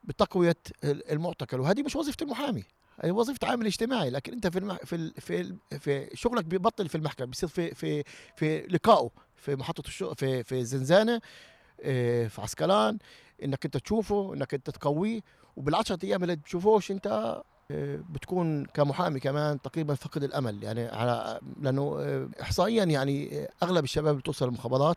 [0.05, 1.61] بتقوية المعتقل.
[1.61, 2.65] وهذه مش وظيفة المحامي.
[3.05, 4.77] وظيفة عامل اجتماعي لكن أنت في المح...
[4.85, 5.13] في ال...
[5.21, 5.57] في ال...
[5.81, 8.05] في شغلك بيبطل في المحكمة بيصير في في
[8.37, 11.21] في لقائه في محطة الشغل في في زنزانة
[11.83, 12.99] آه، في عسكلان
[13.45, 15.21] إنك أنت تشوفه إنك أنت تقويه
[15.57, 17.07] وبالعشرة أيام اللي بتشوفوش أنت
[17.71, 20.63] آه، بتكون كمحامي كمان تقريبا فقد الأمل.
[20.63, 24.97] يعني على لأنه آه، احصائيا يعني أغلب الشباب اللي توصل المخابرات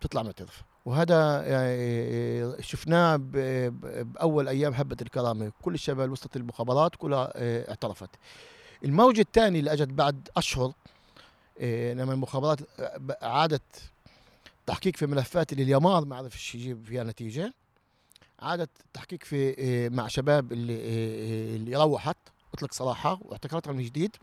[0.00, 5.52] بتطلع معترف وهذا يعني شفناه بأول أيام هبة الكرامة.
[5.62, 7.32] كل الشباب اللي وصلت المخابرات كلها
[7.70, 8.10] اعترفت.
[8.84, 10.72] الموجه الثانية اللي أجت بعد أشهر
[11.92, 12.58] لما المخابرات
[13.22, 13.90] عادت
[14.66, 17.54] تحقيق في ملفات اللي اليمار ما عرفش يجيب فيها نتيجة.
[18.40, 20.76] عادت تحقيق في مع شباب اللي
[21.56, 22.16] اللي روحت
[22.54, 24.16] أطلق صراحة واعتقلتها من جديد.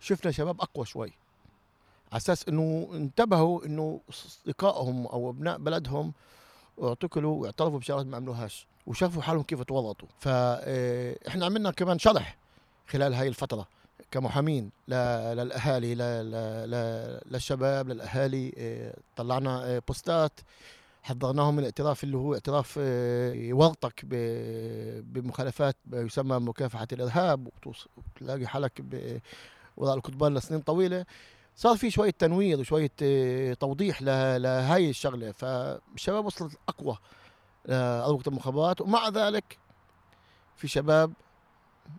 [0.00, 1.12] شفنا شباب أقوى شوي.
[2.12, 6.12] على أساس إنه انتبهوا إنه أصدقائهم أو أبناء بلدهم
[6.82, 12.36] اعتقلوا واعترفوا بشغلات ما عملوهاش وشافوا حالهم كيف تورطوا فاحنا عملنا كمان شرح
[12.86, 13.68] خلال هاي الفترة
[14.10, 15.94] كمحامين للأهالي
[17.26, 20.40] للشباب للأهالي آه، طلعنا آه، بوستات
[21.02, 24.04] حضرناهم من الاعتراف اللي هو اعتراف آه، يورطك
[25.04, 28.82] بمخالفات يسمى مكافحة الإرهاب وتلاقي حالك
[29.76, 31.04] وراء الكتبان لسنين طويلة.
[31.58, 35.32] صار في شوية تنوير وشوية آه، توضيح لهاي الشغلة.
[35.32, 36.98] فالشباب وصلت أقوى
[37.64, 38.80] لأروقة المخابرات.
[38.80, 39.58] ومع ذلك
[40.56, 41.12] في شباب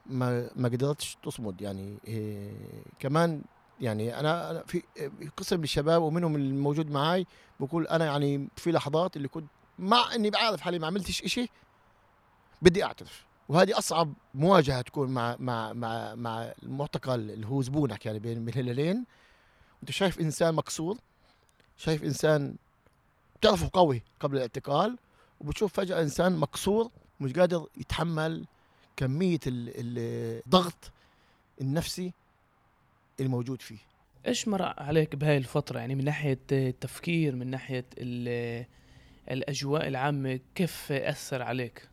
[0.05, 1.61] ما ما قدرتش تصمد.
[1.61, 2.51] يعني إيه
[2.99, 3.41] كمان
[3.81, 4.83] يعني أنا في
[5.37, 7.25] قسم من الشباب ومنهم الموجود معي
[7.59, 11.49] بقول أنا يعني في لحظات اللي كنت مع إني بعرف حالي ما عملتش إشي
[12.61, 13.25] بدي أعترف.
[13.49, 19.05] وهذه أصعب مواجهة تكون مع مع مع مع المعتقل اللي هو زبونك يعني بين الهلالين
[19.81, 20.97] أنت شايف إنسان مكسور
[21.77, 22.55] شايف إنسان
[23.39, 24.97] بتعرفه قوي قبل الاعتقال؟
[25.39, 28.45] وبتشوف فجأة إنسان مكسور مش قادر يتحمل
[28.97, 30.91] كمية الضغط
[31.61, 32.13] النفسي
[33.19, 33.77] الموجود فيه.
[34.27, 37.85] إيش مر عليك بهاي الفترة؟ يعني من ناحية التفكير من ناحية
[39.31, 41.89] الأجواء العامة كيف أثر عليك؟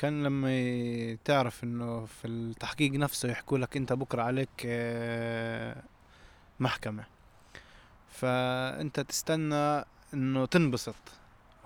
[0.00, 5.82] كان لما تعرف إنه في التحقيق نفسه يحكوا لك أنت بكرة عليك آه،
[6.60, 7.04] محكمة.
[8.08, 9.84] فأنت تستنى
[10.14, 10.94] إنه تنبسط.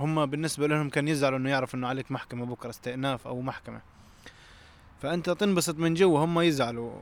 [0.01, 3.81] هم بالنسبة لهم كان يزعلوا إنه يعرف إنه عليك محكمة بكرة استئناف أو محكمة.
[5.03, 7.01] فأنت تنبسط من جوا هم يزعلوا.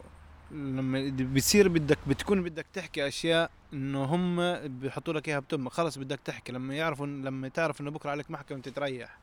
[0.51, 6.21] لما بتصير بدك بتكون بدك تحكي أشياء إنه هم بيحطوا لك إياها بتمك خلص بدك
[6.25, 9.19] تحكي لما يعرفوا لما تعرف إنه بكرة عليك محكمة تتريح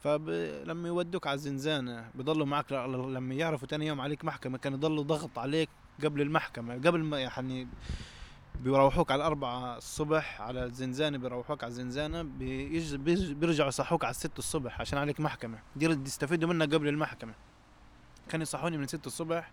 [0.00, 5.38] فلما يودوك على الزنزانة بضلوا معك لما يعرفوا تاني يوم عليك محكمة كان يضلوا ضغط
[5.38, 5.68] عليك
[6.04, 7.68] قبل المحكمة قبل ما يعني
[8.60, 14.98] بيروحوك على الأربعة الصبح على الزنزانة بيروحوك على الزنزانة بيرجعوا يصحوك على الست الصبح عشان
[14.98, 15.58] عليك محكمة.
[15.76, 17.34] دي يستفيدوا منها قبل المحكمة.
[18.28, 19.50] كانوا يصحوني من ست الصبح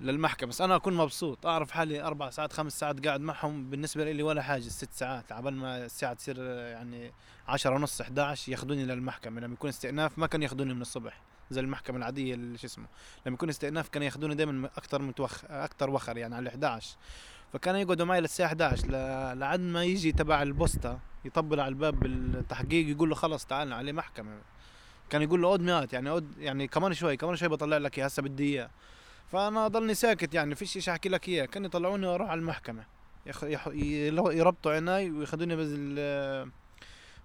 [0.00, 0.48] للمحكمة.
[0.48, 3.70] بس أنا أكون مبسوط أعرف حالي أربع ساعات خمس ساعات قاعد معهم.
[3.70, 5.32] بالنسبة لي ولا حاجة ست ساعات.
[5.32, 7.12] عبال ما الساعة تصير يعني
[7.48, 9.40] عشرة ونص 11 ياخذوني للمحكمة.
[9.40, 11.20] لما يكون استئناف ما كانوا ياخذوني من الصبح.
[11.50, 12.86] زي المحكمة العادية اللي شو اسمه.
[13.26, 16.96] لما يكون استئناف كانوا ياخذوني دائما أكثر متوخ أكثر وخر يعني على 11
[17.52, 22.88] فكانوا يقعدوا معي للساعة 11 ل- لعد ما يجي تبع البوسطة يطبل على الباب بالتحقيق
[22.88, 24.38] يقول له خلص تعال عليه محكمة.
[25.10, 28.22] كان يقول له عود مئات يعني عود يعني كمان شوي كمان شوي بطلع لك هسه
[28.22, 28.70] بدي إياه.
[29.32, 31.44] فأنا ضلني ساكت يعني فيش شيء أحكي لك إياه.
[31.44, 32.84] كانوا يطلعوني وأروح على المحكمة.
[33.26, 33.44] يخ...
[33.44, 33.68] يح...
[33.74, 36.50] يربطوا عيناي وياخذوني بال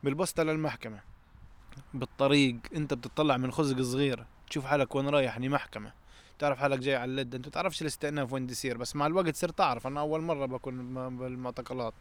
[0.03, 0.99] بالبوسطة للمحكمة.
[1.93, 2.55] بالطريق.
[2.75, 4.25] أنت بتطلع من خزق صغير.
[4.49, 5.93] تشوف حالك وين رايح يعني محكمة.
[6.39, 8.77] تعرف حالك جاي على اللد أنت تعرفش الاستئناف وين يصير.
[8.77, 9.87] بس مع الوقت صرت أعرف.
[9.87, 11.93] أنا أول مرة بكون بالمعتقلات.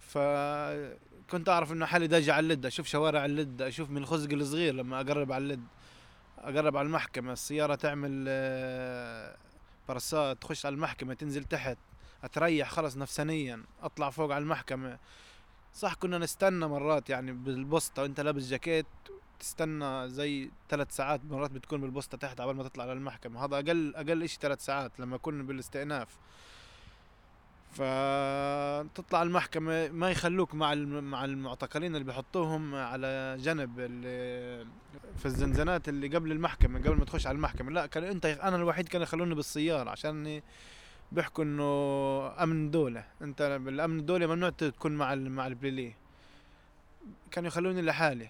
[0.00, 5.00] فكنت أعرف إنه حالي داجي على اللد أشوف شوارع اللد أشوف من الخزق الصغير لما
[5.00, 5.64] أقرب على اللد
[6.44, 9.36] أقرب على المحكمة السيارة تعمل آه،
[9.88, 11.78] برسات تخش على المحكمة تنزل تحت
[12.24, 14.98] أتريح خلص نفسانيا أطلع فوق على المحكمة.
[15.74, 18.86] صح كنا نستنى مرات يعني بالبوسطة وأنت لابس جاكيت
[19.40, 23.44] تستنى زي ثلاث ساعات مرات بتكون بالبوسطة تحت قبل ما تطلع للمحكمة.
[23.44, 26.08] هذا أقل أقل إشي ثلاث ساعات لما كنا بالاستئناف.
[27.74, 34.66] فتطلع المحكمة ما يخلوك مع مع المعتقلين اللي بيحطوهم على جنب اللي
[35.18, 37.70] في الزنزانات اللي قبل المحكمة قبل ما تخش على المحكمة.
[37.70, 40.42] لا كان انت أنا الوحيد كانوا يخلوني بالسيارة عشان
[41.12, 43.04] بيحكوا انه امن دولة.
[43.22, 45.96] انت بالامن الدولي ممنوع تكون مع مع البليليه
[47.30, 48.28] كانوا يخلوني لحالي.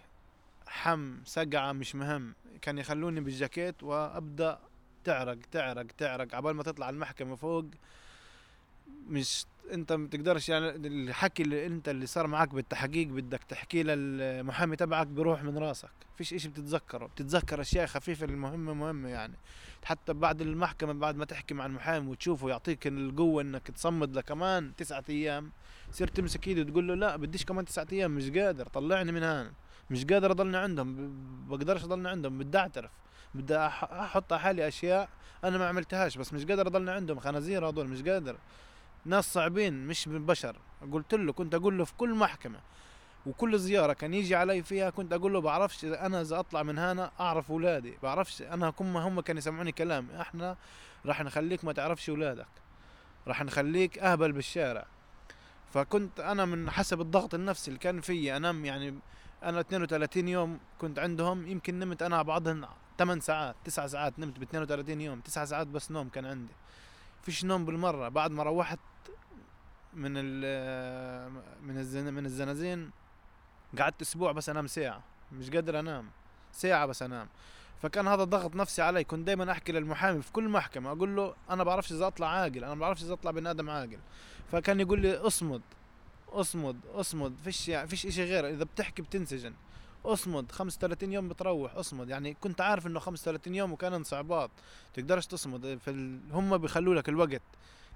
[0.66, 2.34] حم سقعة مش مهم.
[2.62, 4.58] كان يخلوني بالجاكيت وأبدأ
[5.04, 6.34] تعرق تعرق تعرق.
[6.34, 7.64] عبال ما تطلع المحكمة فوق
[9.06, 14.76] مش انت ما بتقدرش يعني الحكي اللي انت اللي صار معك بالتحقيق بدك تحكيه للمحامي
[14.76, 15.90] تبعك بيروح من راسك.
[16.16, 17.06] فيش إشي بتتذكره.
[17.06, 19.34] بتتذكر أشياء خفيفة المهمة مهمة يعني.
[19.84, 25.04] حتى بعد المحكمة بعد ما تحكي مع المحامي وتشوفه يعطيك القوة إنك تصمد لكمان تسعة
[25.08, 25.50] أيام
[25.92, 29.52] تصير تمسك إيده وتقول له لا بديش كمان تسعة أيام مش قادر طلعني من هان
[29.90, 31.14] مش قادر أضلني عندهم
[31.48, 32.90] بقدرش أضلني عندهم بدي أعترف.
[33.34, 35.08] بدي أحط على حالي أشياء
[35.44, 38.36] أنا ما عملتهاش بس مش قادر أضلني عندهم خنازير هذول مش قادر.
[39.06, 40.56] ناس صعبين مش من بشر.
[40.92, 42.58] قلت له كنت أقول له في كل محكمة
[43.26, 46.78] وكل زيارة كان يجي علي فيها كنت أقول له بعرفش إذا أنا إذا أطلع من
[46.78, 50.56] هنا أعرف اولادي بعرفش أنا هم هم كانوا يسمعوني كلام إحنا
[51.06, 52.46] راح نخليك ما تعرفش اولادك
[53.26, 54.86] راح نخليك أهبل بالشارع.
[55.72, 58.94] فكنت أنا من حسب الضغط النفسي اللي كان فيي انام يعني
[59.42, 62.66] أنا 32 يوم كنت عندهم يمكن نمت أنا على بعضهن
[62.98, 66.52] 8 ساعات 9 ساعات نمت ب 32 يوم 9 ساعات بس نوم كان عندي.
[67.22, 68.08] فيش نوم بالمرة.
[68.08, 68.78] بعد ما روحت
[69.94, 72.90] من ال من الزن من الزنازين.
[73.78, 75.02] قعدت أسبوع بس أنام ساعة.
[75.32, 76.10] مش قادر أنام.
[76.52, 77.28] ساعة بس أنام.
[77.82, 79.04] فكان هذا ضغط نفسي علي.
[79.04, 80.92] كنت دائما أحكي للمحامي في كل محكمة.
[80.92, 82.64] أقول له أنا بعرفش إذا أطلع عاقل.
[82.64, 83.98] أنا بعرفش إذا أطلع بني آدم عاقل.
[84.52, 85.62] فكان يقول لي اصمد.
[86.28, 86.76] اصمد.
[86.86, 87.34] اصمد.
[87.44, 88.48] فيش يعني فيش إشي غير.
[88.48, 89.54] إذا بتحكي بتنسجن.
[90.04, 90.52] اصمد.
[90.52, 91.74] 35 يوم بتروح.
[91.74, 92.08] اصمد.
[92.08, 94.50] يعني كنت عارف إنه 35 يوم وكان انصعابات
[94.94, 95.78] تقدرش تصمد.
[95.84, 96.20] في ال...
[96.32, 97.42] هم بيخلوا لك الوقت.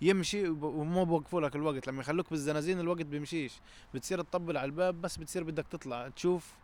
[0.00, 1.86] يمشي ومو بوقفوا لك الوقت.
[1.86, 3.52] لما يخلوك بالزنازين الوقت بيمشيش.
[3.94, 6.54] بتصير تطبل على الباب بس بتصير بدك تطلع تشوف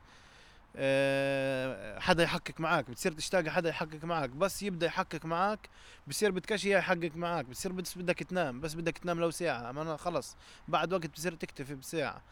[0.76, 2.90] آه، حدا يحقق معاك.
[2.90, 4.30] بتصير تشتاق حدا يحقق معاك.
[4.30, 5.70] بس يبدأ يحقق معاك
[6.06, 7.44] بصير بدكش اياه يحقق معاك.
[7.44, 9.72] بتصير بدك تنام بس بدك تنام لو ساعة.
[9.72, 10.36] ما أنا خلص.
[10.68, 12.22] بعد وقت بتصير تكتفي بساعة.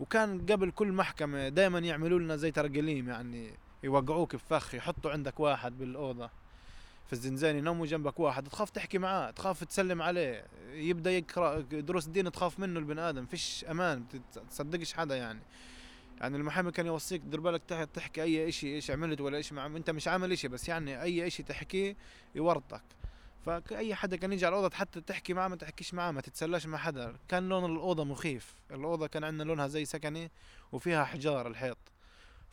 [0.00, 5.78] وكان قبل كل محكمة دائما يعملوا لنا زي ترقليم يعني يوقعوك بفخ يحطوا عندك واحد
[5.78, 6.30] بالأوضة.
[7.06, 12.32] في الزنزانة يناموا جنبك واحد تخاف تحكي معاه تخاف تسلم عليه يبدأ يقرأ دروس الدين
[12.32, 14.04] تخاف منه البني آدم فيش أمان
[14.50, 15.40] تصدقش حدا يعني.
[16.20, 19.66] يعني المحامي كان يوصيك دير بالك تح- تحكي أي إشي إيش عملت ولا إيش ما
[19.66, 21.96] أنت مش عامل إشي بس يعني أي إشي تحكيه
[22.34, 22.82] يورطك.
[23.46, 26.78] فاي حدا كان يجي على الأوضة حتى تحكي معاه ما تحكيش معاه ما تتسلاش مع
[26.78, 27.16] حدا.
[27.28, 30.30] كان لون الأوضة مخيف الأوضة كان عندنا لونها زي سكني
[30.72, 31.78] وفيها حجار الحيط.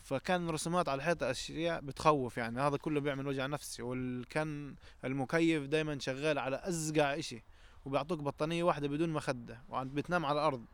[0.04, 2.62] فكان رسومات على الحيط أشياء بتخوف يعني.
[2.62, 3.82] هذا كله بيعمل وجع نفسي.
[3.84, 7.44] وكان المكيف دائما شغال على أزقع إشي
[7.86, 9.62] وبيعطوك بطانية واحدة بدون مخدة.
[9.72, 10.66] بتنام على الأرض.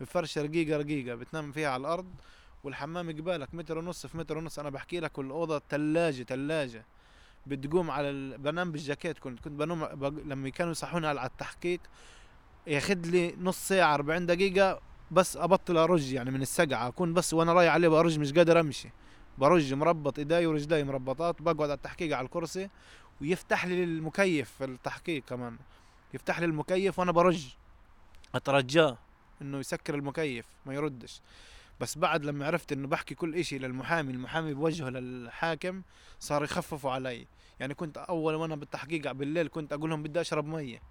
[0.00, 1.14] بفرشة رقيقة رقيقة.
[1.14, 2.14] بتنام فيها على الأرض.
[2.64, 4.58] والحمام قبالك متر ونص في متر ونص.
[4.58, 6.84] أنا بحكي لك والأوضة ثلاجه ثلاجه
[7.46, 8.38] بتقوم على ال...
[8.38, 10.08] بنام بالجاكيت كنت كنت بنوم بق...
[10.08, 11.80] لما كانوا يصحوني على التحقيق
[12.66, 17.52] ياخذ لي نص ساعة 40 دقيقة بس أبطل أرج يعني من السقعة أكون بس وأنا
[17.52, 18.88] رايح عليه برج مش قادر أمشي.
[19.38, 22.68] برج مربط إيدي ورجلي مربطات بقعد على التحقيق على الكرسي
[23.20, 25.56] ويفتح لي المكيف في التحقيق كمان.
[26.14, 27.46] يفتح لي المكيف وأنا برج.
[28.34, 28.98] أترجاه
[29.42, 31.20] إنه يسكر المكيف ما يردش.
[31.80, 35.82] بس بعد لما عرفت إنه بحكي كل إشي للمحامي المحامي بوجهه للحاكم
[36.20, 37.26] صار يخففوا علي.
[37.60, 40.82] يعني كنت أول وأنا بالتحقيق بالليل كنت أقول لهم بدي أشرب مية.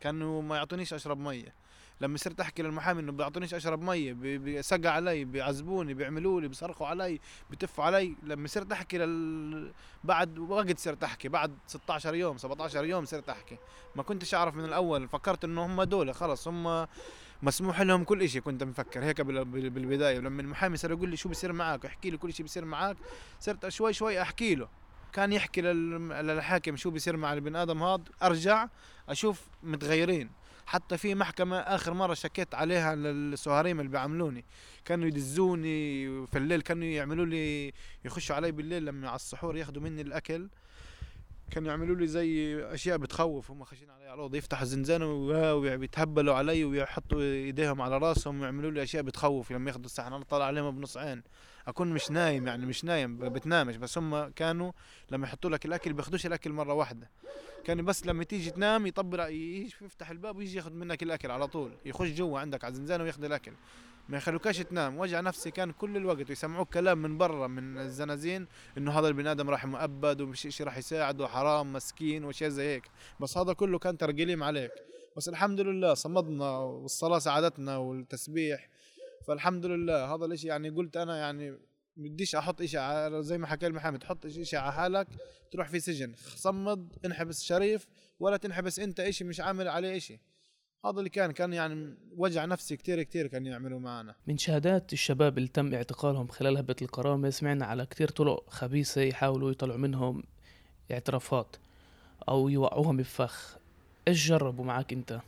[0.00, 1.54] كانوا ما يعطونيش أشرب مية.
[2.00, 6.86] لما صرت احكي للمحامي إنه بيعطونيش أشرب مية بي- بيسقع علي بيعذبوني بيعملوا لي بيصرخوا
[6.86, 8.14] علي بتفوا علي.
[8.22, 9.72] لما صرت احكي لل...
[10.04, 13.56] بعد وقت صرت احكي بعد 16 يوم 17 يوم صرت احكي
[13.96, 16.86] ما كنتش أعرف من الأول فكرت إنه هم دول خلص هم
[17.42, 19.04] مسموح لهم كل شيء كنت مفكر.
[19.04, 20.18] هيك بال- بال- بالبداية.
[20.18, 22.96] ولما المحامي صار يقول لي شو بيصير معك احكي لي كل شيء بيصير معك
[23.40, 24.68] صرت شوي شوي أحكي له.
[25.12, 28.68] كان يحكي لل- للحاكم شو بيصير مع البني آدم هذا أرجع
[29.08, 30.30] أشوف متغيرين.
[30.66, 34.44] حتى في محكمة آخر مرة شكيت عليها للسهريم اللي بيعملوني.
[34.84, 37.72] كانوا يدزوني في الليل كانوا يعملوا لي
[38.04, 40.48] يخشوا علي بالليل لما على السحور ياخذوا مني الأكل.
[41.50, 46.34] كانوا يعملوا لي زي أشياء بتخوف هم خاشين علي على الأوضة يفتحوا الزنزانة ويا- ويتهبلوا
[46.34, 50.12] علي ويحطوا إيديهم على راسهم ويعملوا لي أشياء بتخوف لما ياخذوا الصحن.
[50.12, 51.22] أنا طالع عليهم بنص عين.
[51.66, 53.76] أكون مش نايم يعني مش نايم بتنامش.
[53.76, 54.72] بس هم كانوا
[55.10, 57.10] لما يحطوا لك الأكل بياخدوش الأكل مرة واحدة.
[57.64, 61.72] كان بس لما تيجي تنام يجي يفتح الباب ويجي ياخذ منك الأكل على طول.
[61.84, 63.52] يخش جوا عندك على الزنزانة وياخذ الأكل.
[64.08, 64.98] ما يخلوكاش تنام.
[64.98, 66.28] وجع نفسي كان كل الوقت.
[66.28, 68.46] ويسمعوك كلام من برا من الزنازين
[68.78, 72.84] إنه هذا البني آدم راح مؤبد ومش شيء راح يساعده حرام مسكين وشيء زي هيك.
[73.20, 74.72] بس هذا كله كان ترقيليم عليك.
[75.16, 78.68] بس الحمد لله صمدنا والصلاة ساعدتنا والتسبيح.
[79.26, 81.58] فالحمد لله هذا الإشي يعني قلت أنا يعني
[81.96, 85.06] بديش أحط إشي على زي ما حكى المحامي تحط اشي على حالك
[85.52, 87.86] تروح في سجن صمد انحبس شريف
[88.20, 90.20] ولا تنحبس أنت إشي مش عامل عليه إشي.
[90.84, 94.14] هذا اللي كان كان يعني وجع نفسي كتير كتير كان يعملوا معنا.
[94.26, 99.50] من شهادات الشباب اللي تم اعتقالهم خلال هبة الكرامة سمعنا على كتير طرق خبيثة يحاولوا
[99.50, 100.22] يطلعوا منهم
[100.90, 101.56] اعترافات
[102.28, 103.58] أو يوقعوهم بفخ.
[104.08, 105.20] إيش جربوا معك أنت؟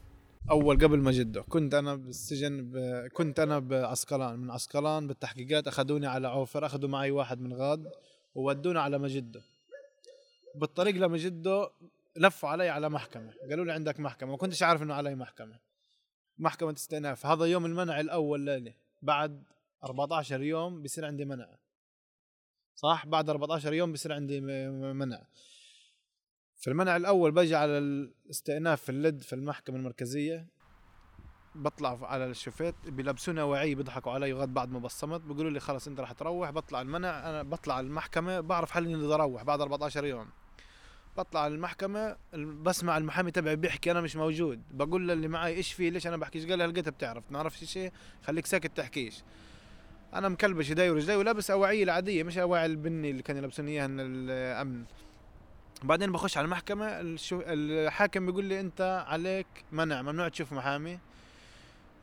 [0.50, 1.42] أول قبل ما جدة.
[1.42, 2.76] كنت أنا بالسجن ب...
[3.12, 7.90] كنت أنا بعسقلان من عسقلان بالتحقيقات أخذوني على عوفر أخذوا معي واحد من غاد
[8.34, 9.42] وودونا على مجده
[10.54, 11.70] بالطريق لمجده
[12.16, 13.32] لفوا علي على محكمة.
[13.50, 14.30] قالوا لي عندك محكمة.
[14.30, 15.58] ما كنتش عارف إنه علي محكمة.
[16.38, 17.26] محكمة استئناف.
[17.26, 19.42] هذا يوم المنع الأول ليله بعد
[19.84, 21.48] 14 يوم بصير عندي منع.
[22.74, 24.40] صح؟ بعد 14 يوم بصير عندي
[24.92, 25.22] منع.
[26.66, 30.46] في المنع الأول بجي على الاستئناف في اللد في المحكمة المركزية
[31.54, 36.00] بطلع على الشفيت بيلبسوني أواعي بيضحكوا علي لغاية بعد ما بصمت بيقولوا لي خلص أنت
[36.00, 40.26] رح تروح بطلع المنع أنا بطلع المحكمة بعرف حالي إني بدي أروح بعد 14 يوم.
[41.16, 45.90] بطلع المحكمة ال- بسمع المحامي تبعي بيحكي أنا مش موجود بقول للي معي إيش في
[45.90, 47.92] ليش أنا بحكيش؟ قال لي لقيتها بتعرف نعرفش شيء
[48.24, 49.22] خليك ساكت تحكيش.
[50.14, 54.00] أنا مكلبش يدي ورجلي ولابس أواعي العادية مش أواعي البني اللي كانوا يلبسوني إياها من
[54.00, 54.84] الأمن.
[55.82, 56.86] بعدين بخش على المحكمة.
[57.32, 60.98] الحاكم بيقول لي أنت عليك منع ممنوع تشوف محامي.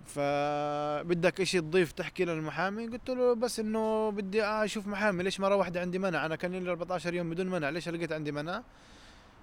[0.06, 5.82] فبدك إشي تضيف تحكي للمحامي؟ قلت له بس إنه بدي أشوف محامي ليش مره واحدة
[5.82, 8.64] عندي منع؟ أنا كان لي 14 يوم بدون منع ليش لقيت عندي منع؟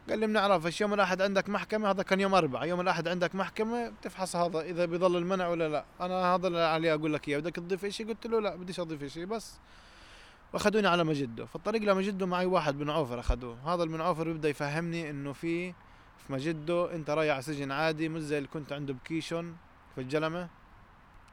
[0.09, 3.89] قال لي بنعرفش يوم الأحد عندك محكمة هذا كان يوم اربعاء يوم الأحد عندك محكمة
[3.89, 5.85] بتفحص هذا إذا بيضل المنع ولا لا.
[6.01, 9.05] أنا هذا اللي علي أقول لك إياه بدك تضيف شيء قلت له لا بديش أضيف
[9.05, 9.59] شيء بس.
[10.53, 13.75] واخذوني على مجده في الطريق لمجده معي واحد من عوفر أخذوه.
[13.75, 15.73] هذا من عوفر بيبدا يفهمني إنه في
[16.27, 19.57] في مجده أنت رايح على سجن عادي مش زي اللي كنت عنده بكيشون
[19.95, 20.49] في الجلمة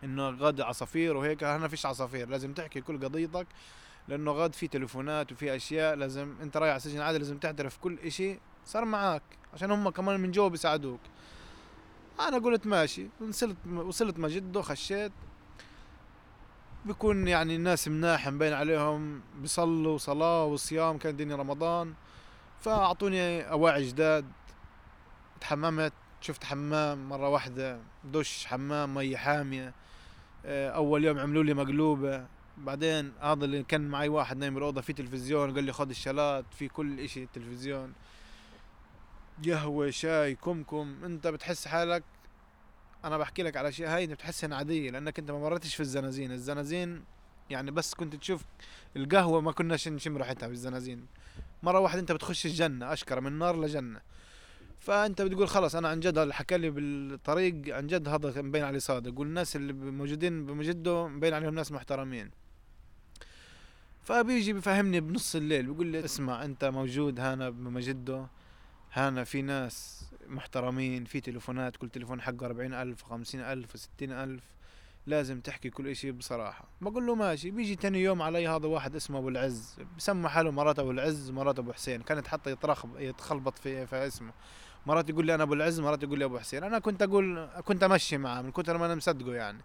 [0.04, 1.44] إنه غاد عصافير وهيك.
[1.44, 3.48] هنا فيش عصافير لازم تحكي كل قضيتك
[4.08, 8.00] لأنه غاد في تليفونات وفي أشياء لازم أنت رايح على سجن عادي لازم تعترف كل
[8.00, 11.00] إشي صار معك عشان هم كمان من جوا بيساعدوك.
[12.20, 15.12] أنا قلت ماشي وصلت وصلت مجده خشيت.
[16.88, 21.94] بيكون يعني الناس مناح مبين عليهم بيصلوا صلاة وصيام كان ديني رمضان
[22.62, 24.26] فأعطوني أواعي جداد
[25.42, 29.74] تحممت شفت حمام مرة واحدة دش حمام مية حامية
[30.46, 32.26] آه، أول يوم عملوا لي مقلوبة
[32.58, 36.68] بعدين هذا اللي كان معي واحد نايم بالأوضة في تلفزيون قال لي خذ الشلات في
[36.68, 37.94] كل إشي تلفزيون
[39.46, 42.04] قهوة شاي كمكم أنت بتحس حالك
[43.06, 46.32] أنا بحكي لك على اشياء هاي بتحسها عادية لأنك أنت ما مرتش في الزنازين.
[46.32, 47.04] الزنازين
[47.50, 48.46] يعني بس كنت تشوف
[48.96, 51.06] القهوة ما كناش نشم ريحتها في الزنازين
[51.64, 54.02] مرة واحدة أنت بتخش الجنة أشكر من نار لجنة.
[54.80, 58.80] فأنت بتقول خلص أنا عن جد اللي حكى لي بالطريق عن جد هذا مبين عليه
[58.80, 62.32] صادق والناس اللي موجودين بمجده مبين عليهم ناس محترمين.
[64.04, 68.28] فبيجي بفهمني بنص الليل بيقول لي اسمع أنت موجود هنا بمجده
[68.94, 74.44] هنا في ناس محترمين في تليفونات كل تليفون حقه أربعين ألف وخمسين ألف وستين ألف.
[75.06, 76.66] لازم تحكي كل إشي بصراحة.
[76.82, 77.52] بقول له ماشي.
[77.52, 79.78] بيجي تاني يوم علي هذا واحد اسمه أبو العز.
[79.98, 82.02] بسمى حاله مرات أبو العز مرات أبو حسين.
[82.02, 84.32] كانت حتى يترخ يتخلبط في, في اسمه.
[84.86, 86.64] مرات يقول لي أنا أبو العز مرات يقول لي أبو حسين.
[86.64, 89.62] أنا كنت أقول كنت أمشي معه من كثر ما أنا مصدقه يعني.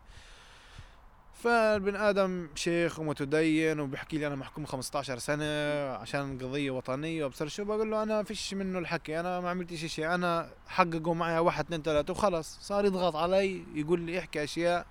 [1.43, 5.45] فالبن آدم شيخ ومتدين وبحكي لي أنا محكوم 15 سنة
[5.93, 10.15] عشان قضية وطنية وأبصر شو بقول له أنا فيش منه الحكي أنا ما عملتش شيء
[10.15, 14.87] أنا حققوا معي واحد اثنين ثلاثة وخلص صار يضغط علي يقول لي احكي أشياء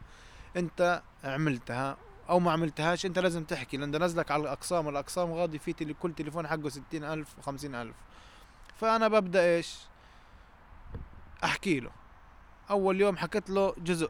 [0.58, 1.98] أنت عملتها
[2.30, 6.14] أو ما عملتهاش أنت لازم تحكي لأن نزلك على الأقسام والاقسام غاضي في تلي كل
[6.14, 7.96] تليفون حقه ستين ألف وخمسين ألف.
[8.76, 9.78] فأنا ببدأ إيش؟
[11.44, 11.92] أحكي له.
[12.70, 14.10] أول يوم حكيت له جزء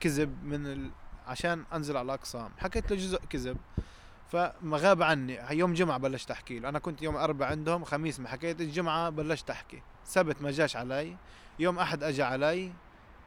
[0.00, 0.90] كذب من.
[1.26, 3.56] عشان أنزل على الاقسام حكيت له جزء كذب.
[4.28, 5.38] فما غاب عني.
[5.50, 6.68] يوم جمعة بلشت أحكي له.
[6.68, 9.82] أنا كنت يوم أربع عندهم خميس ما حكيت الجمعة بلشت أحكي.
[10.04, 11.16] سبت ما جاش علي.
[11.58, 12.72] يوم أحد أجى علي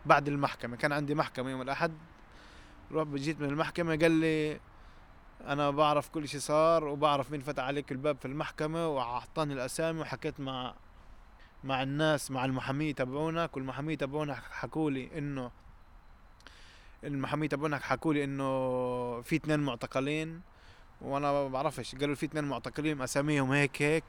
[0.06, 0.78] بعد المحكمة.
[0.78, 1.94] كان عندي محكمة يوم الأحد.
[2.92, 4.60] رحت جيت من المحكمة قال لي
[5.48, 10.40] أنا بعرف كل شيء صار وبعرف مين فتح عليك الباب في المحكمة وأعطاني الأسامي وحكيت
[10.40, 10.74] مع
[11.64, 15.52] مع الناس مع المحامية تبعونك والمحامية تبعونك حكوا لي إنه
[17.04, 20.42] المحامية تبعونك حكوا لي إنه في اثنين معتقلين
[21.02, 24.04] وأنا ما بعرفش قالوا في اثنين معتقلين أساميهم هيك هيك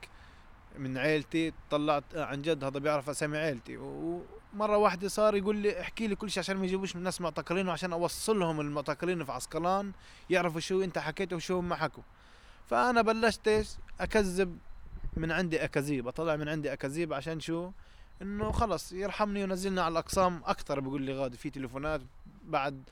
[0.78, 3.76] من عيلتي طلعت عن جد هذا بيعرف أسامي عيلتي.
[3.76, 7.68] ومرة واحدة صار يقول لي احكي لي كل شيء عشان ما يجيبوش من ناس معتقلين
[7.68, 9.92] وعشان اوصلهم المعتقلين في عسقلان
[10.30, 12.02] يعرفوا شو أنت حكيته وشو هم حكوا.
[12.66, 14.58] فأنا بلشت أكذب
[15.16, 17.70] من عندي أكاذيب أطلع من عندي أكاذيب عشان شو؟
[18.22, 22.00] إنه خلص يرحمني ونزلنا على الأقسام أكثر بقول لي غادي في تليفونات.
[22.50, 22.82] بعد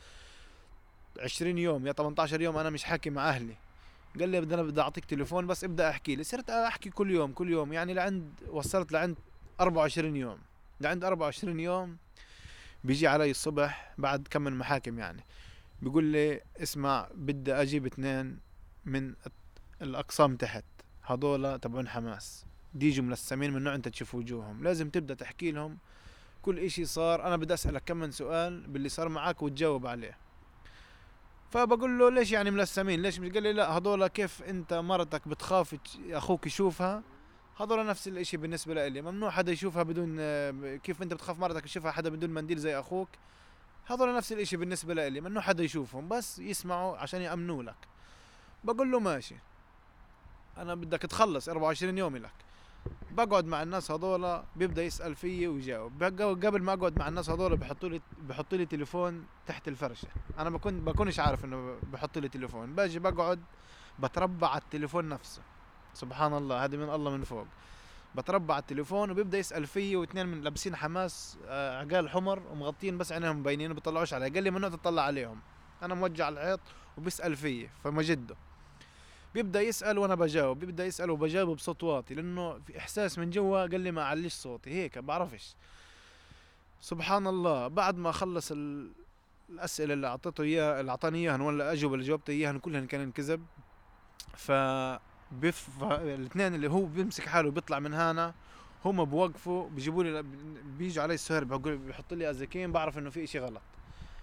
[1.20, 3.54] 20 يوم يا 18 يوم أنا مش حاكي مع أهلي.
[4.20, 6.24] قال لي أنا بدي أعطيك تليفون بس ابدأ أحكي لي.
[6.24, 7.72] صرت أحكي كل يوم كل يوم.
[7.72, 9.16] يعني لعند وصلت لعند
[9.60, 10.38] 24 يوم.
[10.80, 11.96] لعند 24 يوم
[12.84, 15.24] بيجي علي الصبح بعد كم من محاكم يعني.
[15.82, 18.38] بيقول لي اسمع بدي أجيب اثنين
[18.84, 19.14] من
[19.82, 20.64] الاقسام تحت.
[21.02, 22.44] هذول تبعون حماس.
[22.74, 24.64] ديجوا ملسمين من نوع أنت تشوف وجوههم.
[24.64, 25.78] لازم تبدأ تحكي لهم
[26.42, 30.18] كل إشي صار أنا بدي أسألك كم من سؤال باللي صار معك وتجاوب عليه.
[31.50, 35.76] فبقول له ليش يعني ملسمين؟ ليش؟ مش قال لي لا هذول كيف أنت مرتك بتخاف
[36.10, 37.02] أخوك يشوفها؟
[37.60, 40.16] هذول نفس الإشي بالنسبة لي ممنوع حدا يشوفها بدون
[40.76, 43.08] كيف أنت بتخاف مرتك يشوفها حدا بدون منديل زي أخوك؟
[43.86, 47.76] هذول نفس الإشي بالنسبة لي ممنوع حدا يشوفهم بس يسمعوا عشان يأمنوا لك.
[48.64, 49.34] بقول له ماشي.
[50.56, 52.47] أنا بدك تخلص 24 يوم لك.
[53.10, 56.02] بقعد مع الناس هذول بيبدأ يسأل فيي ويجاوب.
[56.02, 60.08] قبل ما أقعد مع الناس هذول بحطوا لي بحطوا لي تليفون تحت الفرشة.
[60.38, 62.74] أنا كنت بكونش عارف إنه بحط لي تليفون.
[62.74, 63.40] باجي بقعد
[63.98, 65.42] بتربع على التليفون نفسه.
[65.94, 67.46] سبحان الله هذه من الله من فوق.
[68.14, 73.12] بتربع على التليفون وبيبدأ يسأل فيي واثنين من لابسين حماس آه، عقال حمر ومغطين بس
[73.12, 74.28] عينيهم مبينين بيطلعوش علي.
[74.28, 75.40] قال لي ممنوع تطلع عليهم.
[75.82, 76.60] أنا موجه على الحيط
[76.98, 78.36] وبيسأل فيي فمجده.
[79.34, 83.80] بيبدأ يسأل وأنا بجاوب بيبدأ يسأل وبجاوب بصوت واطي لأنه في إحساس من جوا قال
[83.80, 85.54] لي ما أعليش صوتي هيك بعرفش.
[86.80, 88.52] سبحان الله بعد ما خلص
[89.50, 93.44] الأسئلة اللي أعطيته إياها اللي أعطاني اياها ولا الاجوبه اللي جاوبته اياها كلهن كان كذب
[94.36, 94.52] ف
[95.32, 98.34] بف الاثنين اللي هو بيمسك حاله بيطلع من هنا
[98.84, 100.22] هم بوقفوا بيجيبوا لي
[100.78, 103.62] بيجوا علي السهر بيحط لي أزاكين بعرف إنه في إشي غلط.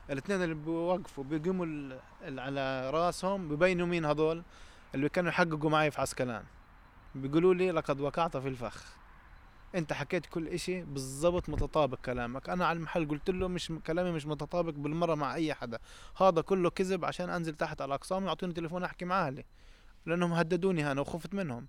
[0.09, 4.43] الاثنين اللي بوقفوا بيقوموا على راسهم ببينوا مين هذول.
[4.95, 6.43] اللي كانوا يحققوا معي في عسكلان
[7.15, 8.95] بيقولوا لي لقد وقعت في الفخ.
[9.75, 12.49] انت حكيت كل إشي بالضبط متطابق كلامك.
[12.49, 15.79] أنا على المحل قلت له مش كلامي مش متطابق بالمرة مع أي حدا.
[16.17, 19.45] هذا كله كذب عشان أنزل تحت على الأقسام ويعطوني تليفون أحكي مع أهلي.
[20.05, 21.67] لأنهم هددوني أنا وخفت منهم.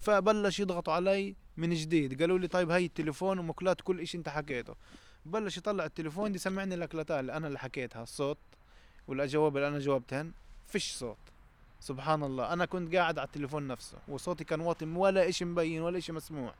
[0.00, 2.20] فبلش يضغطوا علي من جديد.
[2.20, 4.74] قالوا لي طيب هاي التليفون ومكلات كل إشي انت حكيته.
[5.24, 8.02] بلش يطلع التليفون دي سمعني الاكلاتات اللي أنا اللي حكيتها.
[8.02, 8.38] الصوت
[9.08, 10.32] والأجواب اللي أنا جاوبتهن.
[10.66, 11.35] فيش صوت.
[11.80, 12.52] سبحان الله.
[12.52, 16.54] أنا كنت قاعد على التليفون نفسه وصوتي كان واطي ولا إشي مبين ولا إشي مسموع.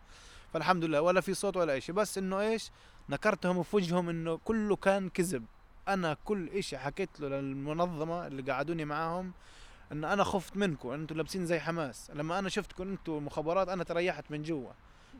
[0.52, 1.92] فالحمد لله ولا في صوت ولا إشي.
[1.92, 2.70] بس إنه إيش؟
[3.08, 5.44] نكرتهم في وجههم إنه كله كان كذب.
[5.88, 9.32] أنا كل إشي حكيت له للمنظمة اللي قعدوني معاهم
[9.92, 12.10] إن أنا خفت منكم أنتم لابسين زي حماس.
[12.14, 14.72] لما أنا شفتكم أنتم المخابرات أنا تريحت من جوا.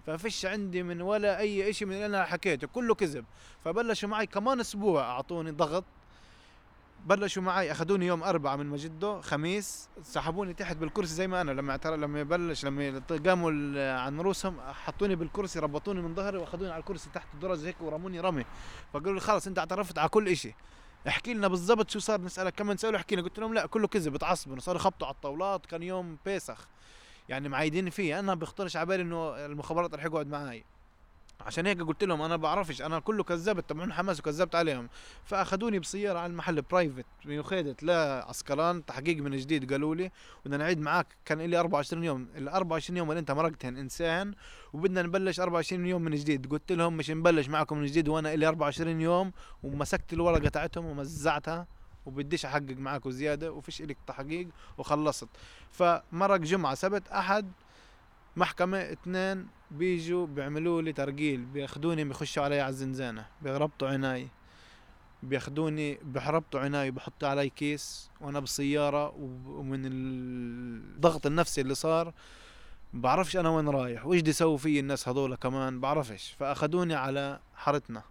[0.07, 2.66] ففيش عندي من ولا أي إشي من اللي أنا حكيته.
[2.66, 3.24] كله كذب.
[3.64, 5.84] فبلشوا معي كمان أسبوع أعطوني ضغط.
[7.07, 11.51] بلشوا معي أخذوني يوم أربعة من مجدو خميس سحبوني تحت بالكرسي زي ما أنا.
[11.51, 13.51] لما اعترف لما يبلش لما قاموا
[13.99, 18.45] عن رؤوسهم حطوني بالكرسي ربطوني من ظهري وأخذوني على الكرسي تحت الدرج هيك ورموني رمي.
[18.93, 20.55] فقالوا لي خلص أنت اعترفت على كل إشي.
[21.09, 23.25] احكي لنا بالضبط شو صار نسألك كم نساله احكي لنا.
[23.25, 26.69] قلت لهم لا كله كذب تعصبوا صاروا يخبطوا على الطاولات كان يوم بيسخ.
[27.29, 30.65] يعني معايدين فيه أنا بخطرش على بالي إنه المخابرات رح يقعد معي
[31.41, 34.89] عشان هيك قلت لهم أنا بعرفش أنا كله كذبت تبعون حماس وكذبت عليهم.
[35.24, 40.11] فأخذوني بسيارة على المحل برايفت وخذت لعسكران تحقيق من جديد قالوا لي
[40.45, 44.34] بدنا نعيد معك كان لي 24 يوم ال 24 يوم اللي أنت مرقتهن إنسان
[44.72, 46.47] وبدنا نبلش 24 يوم من جديد.
[46.51, 49.32] قلت لهم مش نبلش معكم من جديد وأنا لي 24 يوم
[49.62, 51.66] ومسكت الورقة تاعتهم ومزعتها
[52.07, 55.28] وبديش أحقق معاكم زيادة وفيش إلك تحقيق وخلصت.
[55.70, 57.53] فمرق جمعة سبت أحد
[58.37, 64.28] محكمة اثنين بيجوا بيعملوا لي ترقيل بياخدوني بيخشوا علي على الزنزانة بيربطوا عناي
[65.22, 69.14] بياخدوني بحربطوا عناي بحطوا علي كيس وأنا بالسيارة
[69.47, 72.14] ومن الضغط النفسي اللي صار
[72.93, 76.37] بعرفش أنا وين رايح وإيش بدي يسوي في الناس هذول كمان بعرفش.
[76.39, 78.03] فاخدوني على حارتنا.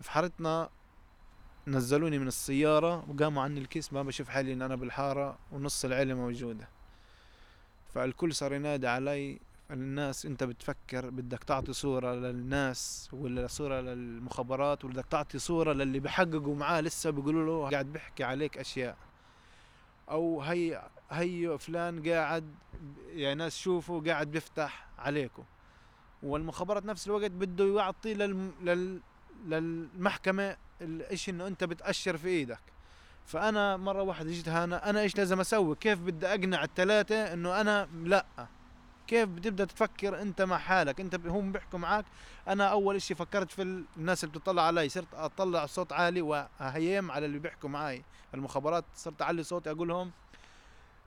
[0.00, 0.68] في حارتنا
[1.66, 6.68] نزلوني من السيارة وقاموا عني الكيس ما بشوف حالي ان أنا بالحارة ونص العيلة موجودة.
[7.96, 9.40] فالكل صار ينادي علي
[9.70, 16.00] الناس انت بتفكر بدك تعطي صورة للناس ولا صورة للمخابرات ولا بدك تعطي صورة للي
[16.00, 18.96] بحققوا معاه لسه بيقولوا له قاعد بيحكي عليك أشياء.
[20.10, 22.54] أو هي هي فلان قاعد
[23.08, 25.44] يعني ناس شوفوا قاعد بيفتح عليكم.
[26.22, 28.50] والمخابرات نفس الوقت بده يعطي لل...
[28.62, 29.00] لل...
[29.46, 32.75] للمحكمة الإشي إنه أنت بتأشر في إيدك.
[33.26, 37.88] فأنا مرة واحدة جيت هنا أنا إيش لازم أسوي؟ كيف بدي أقنع الثلاثه إنه أنا
[38.04, 38.26] لأ؟
[39.06, 42.04] كيف بتبدأ تفكر أنت مع حالك؟ أنت هم بيحكوا معك
[42.48, 43.62] أنا أول إشي فكرت في
[43.96, 48.04] الناس اللي بتطلع علي صرت أطلع صوت عالي وأهيم على اللي بيحكوا معي
[48.34, 50.10] المخابرات صرت أعلي صوتي أقول لهم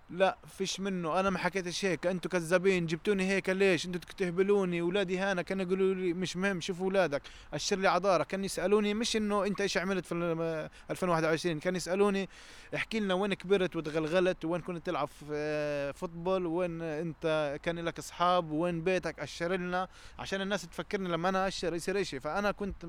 [0.09, 1.19] لا فيش منه.
[1.19, 2.07] أنا ما حكيتش هيك.
[2.07, 4.81] أنتوا كذابين جبتوني هيك ليش؟ أنتوا تهبلوني.
[4.81, 7.21] اولادي هانا كانوا يقولوا لي مش مهم شوفوا اولادك
[7.53, 12.29] أشر لي عذارك كانوا يسألوني مش إنه أنت إيش عملت في 2021 كانوا يسألوني
[12.75, 18.51] احكي لنا وين كبرت وتغلغلت وين كنت تلعب في فوتبول وين أنت كان لك أصحاب
[18.51, 19.19] وين بيتك.
[19.19, 19.87] أشر لنا
[20.19, 22.85] عشان الناس تفكرني لما أنا أشر يصير شيء فأنا كنت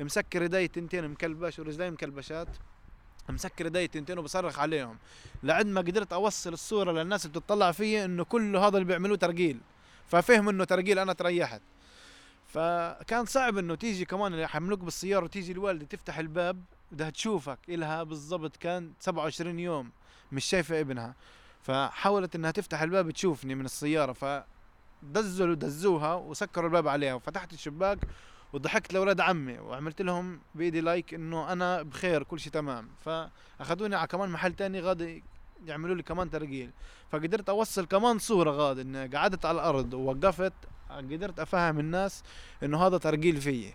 [0.00, 2.48] مسكر إيدي تنتين مكلبش ورجلي مكلبشات.
[3.32, 4.98] مسكر ايدي تنتين وبصرخ عليهم.
[5.42, 9.60] لعند ما قدرت أوصل الصورة للناس اللي بتطلع فيي إنه كل هذا اللي بيعملوه ترقيل.
[10.08, 11.60] ففهم إنه ترقيل أنا تريحت.
[12.46, 16.62] فكان صعب إنه تيجي كمان اللي يحملوك بالسيارة وتيجي الوالدة تفتح الباب
[16.92, 17.58] بدها تشوفك.
[17.68, 19.90] إلها بالضبط كان 27 يوم
[20.32, 21.14] مش شايفة ابنها.
[21.62, 24.44] فحاولت إنها تفتح الباب تشوفني من السيارة.
[25.02, 27.14] فدزلوا دزوها وسكروا الباب عليها.
[27.14, 27.98] وفتحت الشباك
[28.54, 32.88] وضحكت لأولاد عمي وعملت لهم بإيدي لايك إنه أنا بخير كل شيء تمام.
[33.04, 35.24] فأخذوني على كمان محل تاني غادي
[35.66, 36.70] يعملوا لي كمان ترقيل.
[37.10, 40.52] فقدرت أوصل كمان صورة غاد إني قعدت على الأرض ووقفت
[40.90, 42.22] قدرت أفهم الناس
[42.62, 43.74] إنه هذا ترقيل فيي.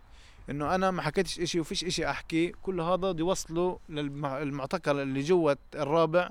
[0.49, 2.47] إنه أنا ما حكيتش إشي وفيش إشي أحكي.
[2.47, 6.29] كل هذا يوصلوا للمعتقل اللي جوة الرابع.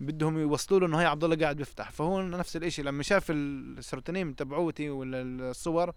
[0.00, 1.90] بدهم يوصلوا له إنه هي عبد الله قاعد بيفتح.
[1.90, 5.92] فهو نفس الإشي لما شاف السيروتونين تبعوتي ولا الصور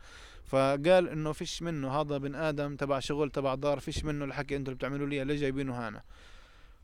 [0.46, 4.74] فقال إنه فيش منه هذا بن آدم تبع شغل تبع دار فيش منه الحكي أنتم
[4.74, 6.02] بتعملوا لي ليه جايبينه هنا؟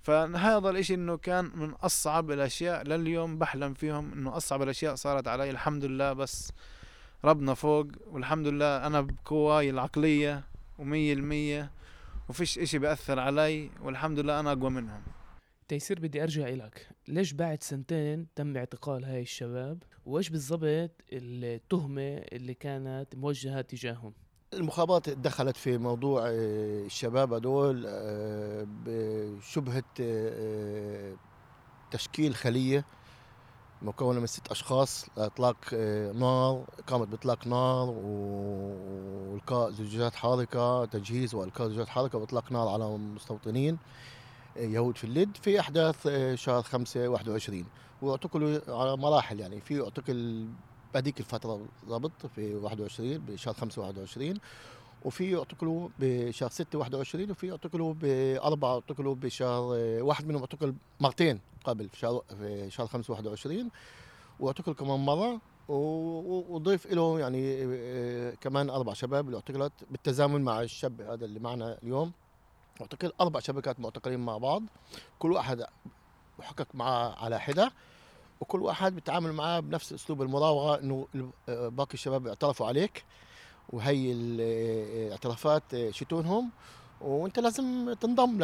[0.03, 5.49] فهذا الإشي إنه كان من أصعب الأشياء لليوم بحلم فيهم إنه أصعب الأشياء صارت علي
[5.49, 6.13] الحمد لله.
[6.13, 6.51] بس
[7.26, 10.43] ربنا فوق والحمد لله أنا بقواي العقلية
[10.80, 11.72] ومية المية
[12.30, 15.01] وفيش إشي بأثر علي والحمد لله أنا أقوى منهم.
[15.68, 16.89] تيسير بدي أرجع إلك.
[17.07, 24.13] ليش بعد سنتين تم اعتقال هاي الشباب؟ وإيش بالضبط التهمة اللي كانت موجهة تجاههم؟
[24.53, 31.16] المخابرات دخلت في موضوع آه، الشباب هذول آه، بشبهة آه،
[31.91, 32.86] تشكيل خلية
[33.82, 35.74] مكونة من ست أشخاص لإطلاق
[36.13, 43.78] نار قامت بإطلاق نار وإلقاء زجاجات حارقة تجهيز وإلقاء زجاجات حارقة وإطلاق نار على مستوطنين.
[44.57, 47.65] يهود في اللد في أحداث آه، شهر 5 21
[48.01, 50.47] واعتقلوا على مراحل يعني في أعتقل
[50.93, 54.39] بهذيك الفترة ضبط في 21 بشهر 5 21
[55.05, 61.39] وفي اعتقلوا بشهر 6 21 وفي اعتقلوا بأربعة اعتقلوا بشهر آه، واحد منهم أعتقل مرتين
[61.63, 63.69] قبل في شهر في شهر 5 21
[64.39, 71.01] وأعتقل كمان مرة وضيف له يعني آه، كمان أربع شباب اللي اعتقلت بالتزامن مع الشاب
[71.01, 72.11] هذا اللي معنا اليوم.
[72.82, 74.63] اعتقل أربع شبكات معتقلين مع بعض
[75.19, 75.65] كل واحد
[76.39, 77.71] محقق معاه على حدة
[78.41, 81.07] وكل واحد بيتعامل معاه بنفس أسلوب المراوغة إنه
[81.47, 83.03] باقي الشباب اعترفوا عليك
[83.69, 86.51] وهي الاعترافات شتونهم
[87.01, 88.39] وأنت لازم تنضم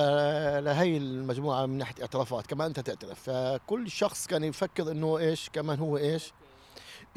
[0.60, 3.30] لهي المجموعة من ناحية اعترافات كمان أنت تعترف.
[3.30, 6.34] فكل شخص كان يفكر إنه إيش كمان هو إيش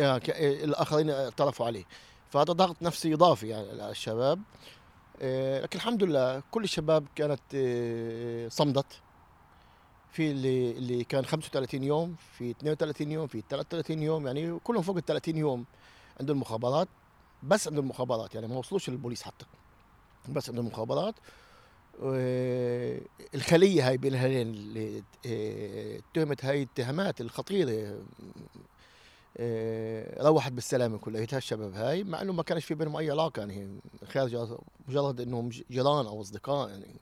[0.01, 1.85] الآخرين اعترفوا عليه.
[2.31, 4.39] فهذا ضغط نفسي إضافي يعني على الشباب.
[4.39, 4.43] آه،
[5.21, 9.01] لكن الحمد لله كل الشباب كانت آه، صمدت.
[10.11, 14.97] في اللي اللي كان 35 يوم في 32 يوم في 33 يوم يعني كلهم فوق
[14.97, 15.65] ال 30 يوم
[16.21, 16.89] عند المخابرات
[17.43, 19.47] بس عند المخابرات يعني ما وصلوش للبوليس حتى.
[20.29, 21.15] بس عند المخابرات
[22.03, 23.01] آه،
[23.35, 27.99] الخلية هاي بين اللي آه، اتهمت هاي الاتهامات الخطيرة آه،
[30.21, 34.37] روحت بالسلامة كليتها الشباب هاي مع إنه ما كانش في بينهم أي علاقة يعني خارج
[34.89, 37.01] مجرد إنهم جيران أو أصدقاء يعني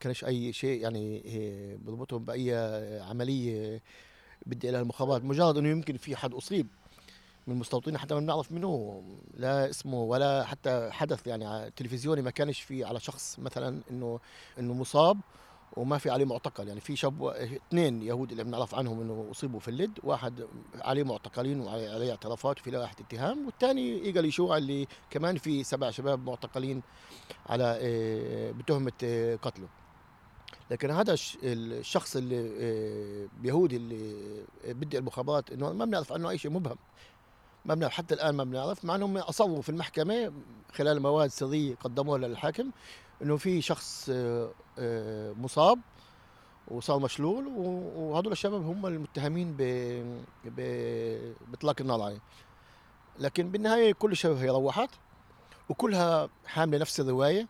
[0.00, 2.54] كانش أي شيء يعني آه، بربطهم بأي
[3.00, 3.82] عملية
[4.46, 5.24] بدي لها المخابرات.
[5.24, 6.66] مجرد إنه يمكن في حد أصيب
[7.46, 9.02] من المستوطنين حتى ما بنعرف منه
[9.34, 14.20] لا اسمه ولا حتى حدث يعني تلفزيوني ما كانش في على شخص مثلا انه
[14.58, 15.18] إنه مصاب.
[15.78, 16.68] وما في عليه معتقل.
[16.68, 20.46] يعني في شاب اثنين يهود اللي بنعرف عنهم إنه أصيبوا في اللد واحد
[20.80, 26.26] عليه معتقلين وعليه اعترافات وفي لائحة اتهام والثاني ايجل يشوع اللي كمان في سبع شباب
[26.26, 26.82] معتقلين
[27.46, 29.68] على آه، بتهمة آه، قتله.
[30.70, 36.50] لكن هذا الشخص اللي آه، بيهودي اللي بدي المخابرات إنه ما بنعرف عنه أي شيء
[36.50, 36.76] مبهم.
[37.64, 40.32] ما بنعرف حتى الآن ما بنعرف مع إنهم أصروا في المحكمة
[40.72, 42.70] خلال مواد سرية قدموها للحاكم.
[43.22, 45.78] إنه في شخص آه، آه، مصاب
[46.68, 47.46] وصار مشلول
[47.96, 49.56] وهذول الشباب هم المتهمين
[50.44, 52.20] بإطلاق النار عليه
[53.18, 54.90] لكن بالنهاية كل الشباب هي روحت
[55.68, 57.48] وكلها حاملة نفس الرواية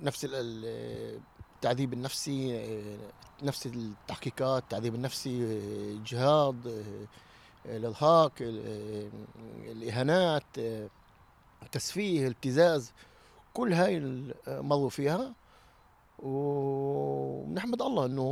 [0.00, 2.98] نفس التعذيب النفسي آه،
[3.42, 6.84] نفس التحقيقات التعذيب النفسي الجهاد
[7.66, 8.32] الإرهاق
[9.66, 10.44] الإهانات
[11.62, 12.92] التسفيه الابتزاز.
[13.52, 15.34] كل هاي مروا فيها.
[16.18, 18.22] ونحمد الله إنه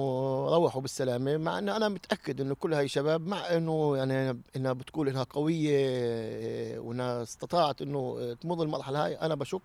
[0.49, 5.09] روحوا بالسلامة مع إنه أنا متأكد إنه كل هاي شباب مع إنه يعني انها بتقول
[5.09, 9.15] إنها قوية وانها استطاعت إنه تمر المرحلة هاي.
[9.15, 9.63] أنا بشك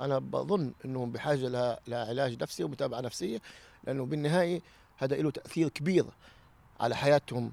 [0.00, 3.40] أنا بظن انهم بحاجة لعلاج نفسي ومتابعة نفسية
[3.84, 4.62] لأنه بالنهاية
[4.96, 6.06] هذا له تأثير كبير
[6.80, 7.52] على حياتهم.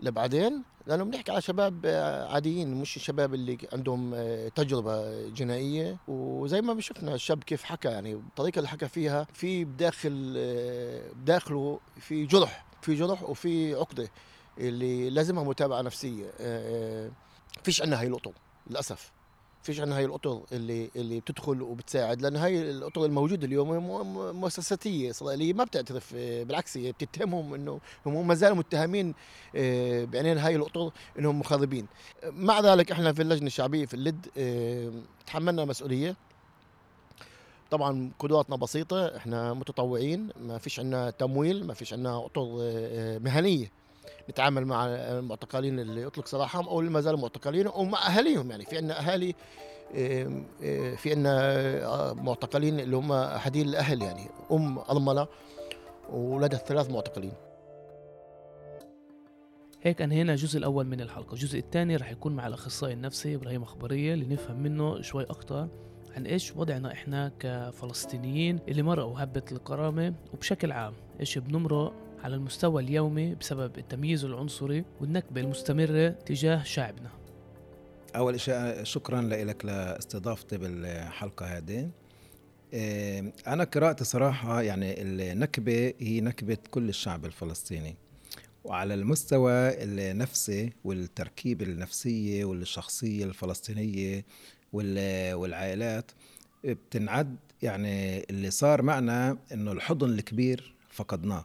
[0.00, 1.86] لبعدين لأنه بنحكي على شباب
[2.30, 5.96] عاديين مش الشباب اللي عندهم آه، تجربة جنائية.
[6.08, 11.80] وزي ما شفنا الشاب كيف حكى يعني الطريقة اللي حكى فيها في بداخل آه، بداخله
[12.00, 14.08] في جرح في جرح وفي عقدة
[14.58, 17.10] اللي لازمها متابعة نفسية آه،
[17.62, 18.32] فيش عندنا هاي القطب
[18.70, 19.15] للأسف.
[19.66, 23.68] فيش عندنا هاي الأطر اللي اللي بتدخل وبتساعد لأن هاي الأطر الموجودة اليوم
[24.40, 29.14] مؤسساتية اسرائيليه ما بتعترف آه، بالعكس هي بتتهمهم إنه هم ما زالوا متهمين
[29.56, 31.86] آه، بعينين هاي الأطر إنهم مخربين
[32.24, 34.92] مع ذلك إحنا في اللجنة الشعبية في اللد آه،
[35.26, 36.16] تحملنا مسؤولية.
[37.70, 42.46] طبعا قدراتنا بسيطة إحنا متطوعين ما فيش عندنا تمويل ما فيش عندنا أطر
[43.18, 43.70] مهنية.
[44.30, 48.64] نتعامل مع المعتقلين اللي يطلق سراحهم أو اللي ما زالوا معتقلين ومع أهاليهم يعني.
[48.64, 49.34] في عندنا أهالي
[50.96, 51.30] في عندنا
[51.84, 54.28] آه، معتقلين اللي هم احدين الأهل يعني.
[54.52, 55.28] أم ارمله
[56.12, 57.32] وولادها الثلاث معتقلين.
[59.82, 61.32] هيك انهينا الجزء الأول من الحلقة.
[61.32, 65.68] الجزء الثاني رح يكون مع الأخصائي النفسي إبراهيم أخبارية لنفهم منه شوي أكثر
[66.16, 72.82] عن إيش وضعنا إحنا كفلسطينيين اللي مرقوا هبة الكرامة وبشكل عام إيش بنمرق على المستوى
[72.82, 77.10] اليومي بسبب التمييز العنصري والنكبة المستمرة تجاه شعبنا.
[78.16, 81.90] أول شيء شكرا لك لاستضافتي بالحلقة هذه.
[82.72, 87.96] إيه، أنا قراءتي صراحة يعني النكبة هي نكبة كل الشعب الفلسطيني.
[88.64, 94.24] وعلى المستوى النفسي والتركيب النفسية والشخصية الفلسطينية
[94.72, 96.10] والعائلات
[96.64, 101.44] بتنعد يعني اللي صار معنا إنه الحضن الكبير فقدناه.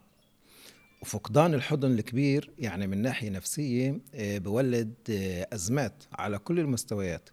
[1.01, 7.29] وفقدان الحضن الكبير يعني من ناحية نفسية آه، بولد آه، أزمات على كل المستويات.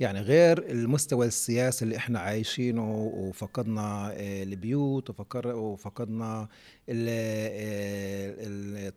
[0.00, 5.10] يعني غير المستوى السياسي اللي إحنا عايشينه وفقدنا آه، البيوت
[5.46, 6.48] وفقدنا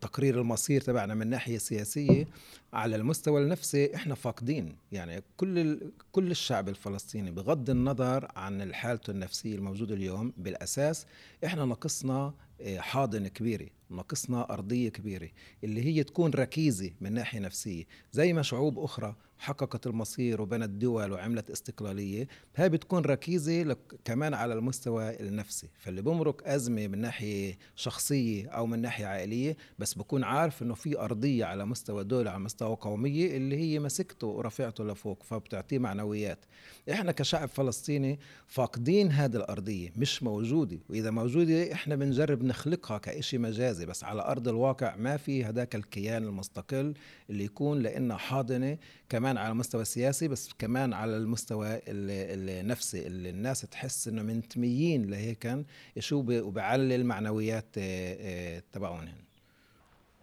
[0.01, 2.27] تقرير المصير تبعنا من ناحية سياسية
[2.73, 4.75] على المستوى النفسي إحنا فاقدين.
[4.91, 5.79] يعني كل
[6.11, 11.05] كل الشعب الفلسطيني بغض النظر عن حالته النفسية الموجودة اليوم بالأساس
[11.45, 12.33] إحنا نقصنا
[12.79, 13.67] حاضنه كبيرة.
[13.91, 15.29] ناقصنا أرضية كبيرة
[15.63, 17.83] اللي هي تكون ركيزة من ناحية نفسية.
[18.11, 24.53] زي ما شعوب أخرى حققت المصير وبنت دول وعملت استقلالية هاي بتكون ركيزة كمان على
[24.53, 25.69] المستوى النفسي.
[25.79, 30.99] فاللي بمرق أزمة من ناحية شخصية أو من ناحية عائلية بس بكون عارف إنه في
[30.99, 36.45] أرضية على مستوى دولة على مستوى قومية اللي هي مسكته ورفعته لفوق فبتعطيه معنويات.
[36.91, 40.79] إحنا كشعب فلسطيني فاقدين هذه الأرضية مش موجودة.
[40.89, 43.80] وإذا موجودة إحنا بنجرب نخلقها كإشي مجازي.
[43.81, 46.93] غزة بس على أرض الواقع ما في هذاك الكيان المستقل
[47.29, 48.77] اللي يكون لنا حاضنة
[49.09, 55.65] كمان على المستوى السياسي بس كمان على المستوى النفسي اللي الناس تحس إنه منتميين لهيك
[55.99, 59.07] شو وبعلي المعنويات آه، آه، تبعهم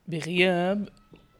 [0.09, 0.89] بغياب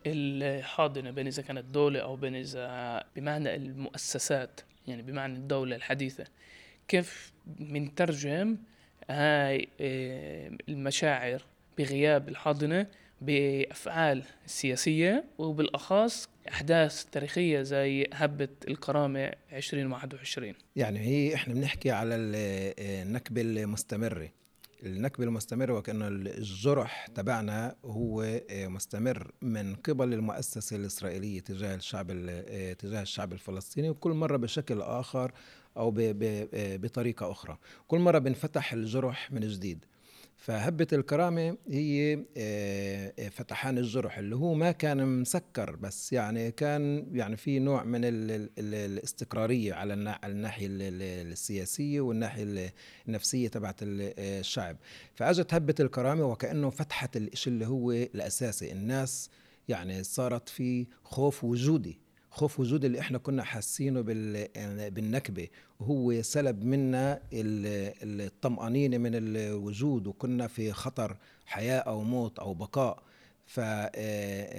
[0.07, 6.25] الحاضنة بين إذا كانت دولة أو بين إذا بمعنى المؤسسات يعني بمعنى الدولة الحديثة
[6.89, 8.57] كيف منترجم
[9.11, 11.43] هاي آه، المشاعر
[11.79, 12.87] بغياب الحاضنة
[13.21, 23.03] بأفعال سياسية وبالأخص أحداث تاريخية زي هبة الكرامة 2021 يعني هي إحنا بنحكي على آه،
[23.03, 24.29] النكبة المستمرة.
[24.83, 32.07] النكبة المستمرة وكأنه الجرح تبعنا هو آه، مستمر من قبل المؤسسة الإسرائيلية تجاه الشعب
[32.79, 35.33] تجاه الشعب الفلسطيني وكل مرة بشكل آخر
[35.77, 35.95] أو
[36.55, 37.59] بطريقة أخرى.
[37.89, 39.85] كل مرة بنفتح الجرح من جديد.
[40.39, 47.07] فهبة الكرامة هي آه، آه، فتحان الجرح اللي هو ما كان مسكر بس يعني كان
[47.13, 52.75] يعني في نوع من الاستقرارية على الناحية السياسية والناحية
[53.09, 54.77] النفسية تبعت الشعب.
[55.15, 58.73] فأجت هبة الكرامة وكأنه فتحت الشيء اللي هو الأساسي.
[58.73, 59.31] الناس
[59.69, 62.08] يعني صارت في خوف وجودي.
[62.31, 64.01] خوف وجود اللي إحنا كنا حاسينه
[64.91, 65.49] بالنكبة.
[65.81, 71.17] وهو سلب منا الطمأنينة من الوجود وكنا في خطر
[71.47, 73.03] حياة أو موت أو بقاء.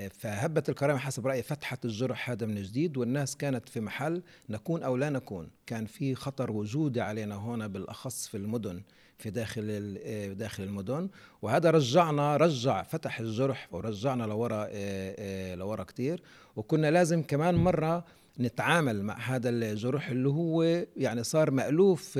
[0.09, 4.97] فهبة الكرامة حسب رأيي فتحت الجرح هذا من جديد والناس كانت في محل نكون أو
[4.97, 5.49] لا نكون.
[5.65, 8.82] كان في خطر وجودي علينا هنا بالأخص في المدن.
[9.20, 11.09] في داخل آه، داخل المدن.
[11.41, 16.22] وهذا رجعنا رجع فتح الجرح ورجعنا لورا آه، آه، لورا كثير
[16.55, 18.05] وكنا لازم كمان مرة
[18.39, 20.63] نتعامل مع هذا الجرح اللي هو
[20.97, 22.17] يعني صار مألوف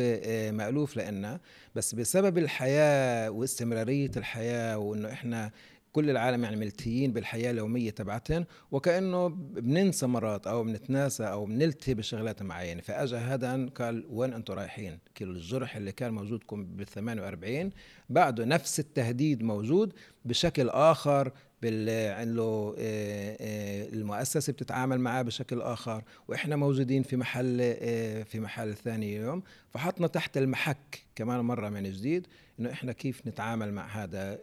[0.52, 1.40] مألوف لنا
[1.76, 5.52] بس بسبب الحياة واستمرارية الحياة وإنه إحنا
[5.94, 12.44] كل العالم يعني ملتهيين بالحياة اليومية تبعتهم وكأنه بننسى مرات أو بنتناسى أو بنلتهي بشغلات
[12.44, 12.82] معينة.
[12.82, 17.70] فاجى هذا قال وين أنتم رايحين؟ كل الجرح اللي كان موجودكم بال 48
[18.10, 19.94] بعده نفس التهديد موجود
[20.26, 21.32] بشكل آخر
[21.62, 28.40] بال عنده آه، آه، المؤسسة بتتعامل معاه بشكل آخر وإحنا موجودين في محل آه، في
[28.40, 32.28] محل ثاني اليوم فحطنا تحت المحك كمان مرة من جديد.
[32.60, 34.40] إنه إحنا كيف نتعامل مع هذا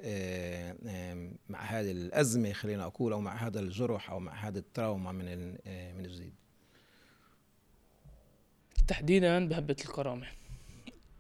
[1.49, 5.51] مع هذه الأزمة خلينا أقول أو مع هذا الجرح أو مع هذا التراوما من
[5.97, 6.35] من جديد
[8.89, 10.27] تحديدا بهبة الكرامة.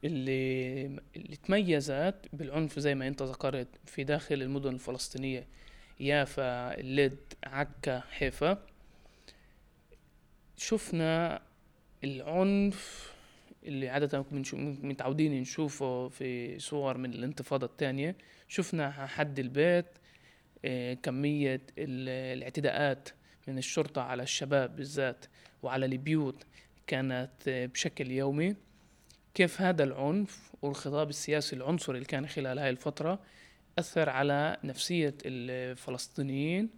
[0.04, 0.86] اللي
[1.16, 5.46] اللي تميزت بالعنف زي ما أنت ذكرت في داخل المدن الفلسطينية
[6.00, 8.66] يافا اللد عكا حيفا.
[10.56, 11.42] شفنا
[12.04, 13.12] العنف
[13.66, 14.24] اللي عادة
[14.82, 18.16] متعودين نشوفه في صور من الانتفاضة الثانية
[18.48, 19.86] شفنا حد البيت
[20.64, 23.08] آه، كمية الاعتداءات
[23.48, 25.26] من الشرطة على الشباب بالذات
[25.62, 26.46] وعلى البيوت
[26.86, 28.56] كانت بشكل يومي.
[29.34, 33.20] كيف هذا العنف والخطاب السياسي العنصري اللي كان خلال هاي الفترة
[33.78, 36.70] أثر على نفسية الفلسطينيين؟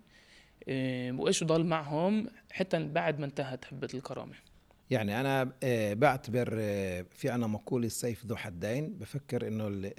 [0.69, 4.35] آه، وإيش ضل معهم حتى بعد ما انتهت حبة الكرامة؟
[4.91, 8.99] يعني أنا آه، بعتبر آه، في أنا مقولة السيف ذو حدين.
[8.99, 9.93] بفكر إنه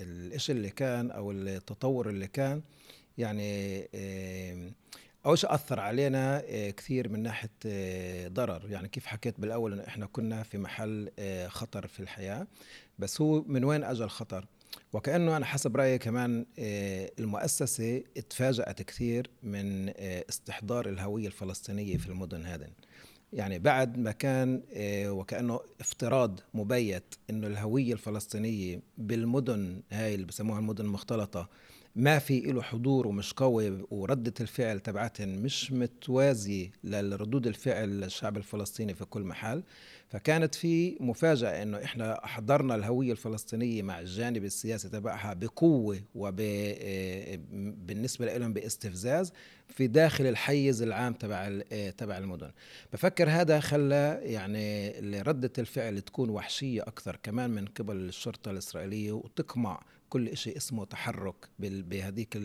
[0.00, 2.62] الإشي اللي كان أو التطور اللي كان
[3.18, 3.78] يعني
[5.26, 7.50] أول شيء أثر علينا كثير من ناحية
[8.28, 8.70] ضرر.
[8.70, 11.10] يعني كيف حكيت بالأول إنه إحنا كنا في محل
[11.48, 12.46] خطر في الحياة.
[12.98, 14.46] بس هو من وين أجى الخطر؟
[14.92, 22.08] وكأنه أنا حسب رأيي كمان آه، المؤسسة اتفاجأت كثير من آه، استحضار الهوية الفلسطينية في
[22.08, 22.68] المدن هذه
[23.34, 30.58] يعني بعد ما كان آه، وكأنه افتراض مبيت إنه الهوية الفلسطينية بالمدن هاي اللي بسموها
[30.58, 31.48] المدن المختلطة
[31.96, 38.94] ما في له حضور ومش قوي وردة الفعل تبعتهم مش متوازية لردود الفعل للشعب الفلسطيني
[38.94, 39.62] في كل محل
[40.08, 46.00] فكانت في مفاجأة إنه إحنا حضرنا الهوية الفلسطينية مع الجانب السياسي تبعها بقوة
[47.34, 49.32] وبالنسبة لهم باستفزاز
[49.68, 51.60] في داخل الحيز العام تبع
[51.98, 52.50] تبع المدن.
[52.92, 54.90] بفكر هذا خلى يعني
[55.22, 61.48] ردة الفعل تكون وحشية أكثر كمان من قبل الشرطة الإسرائيلية وتقمع كل شيء اسمه تحرك
[61.58, 62.36] بهذيك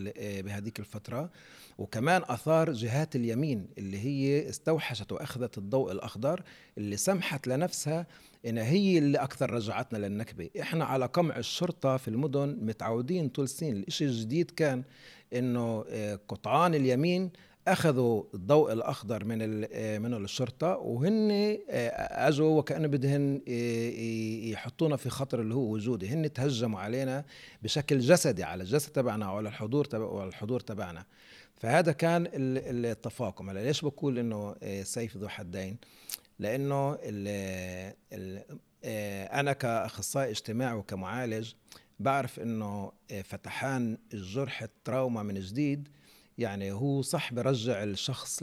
[0.44, 1.30] بهذيك الفترة.
[1.78, 6.42] وكمان آثار جهات اليمين اللي هي استوحشت وأخذت الضوء الأخضر
[6.78, 8.06] اللي سمحت لنفسها
[8.46, 10.50] إن هي اللي أكثر رجعتنا للنكبة.
[10.60, 14.84] إحنا على قمع الشرطة في المدن متعودين طول سنين الشيء الجديد كان
[15.32, 17.30] إنه آه، قطعان اليمين
[17.68, 19.38] أخذوا الضوء الأخضر من
[20.02, 23.40] من الشرطة وهن اجوا وكانه بدهن
[24.50, 27.24] يحطونا في خطر اللي هو وجودي هن تهجموا علينا
[27.62, 31.04] بشكل جسدي على الجسد تبعنا وعلى الحضور تبع الحضور تبعنا.
[31.56, 33.50] فهذا كان التفاقم.
[33.50, 35.76] هلا ليش بقول إنه سيف ذو حدين؟
[36.38, 38.44] لأنه ال ال
[39.32, 41.52] أنا كأخصائي اجتماعي وكمعالج
[41.98, 42.92] بعرف إنه
[43.24, 45.88] فتحان الجرح التراوما من جديد
[46.40, 48.42] يعني هو صح برجع الشخص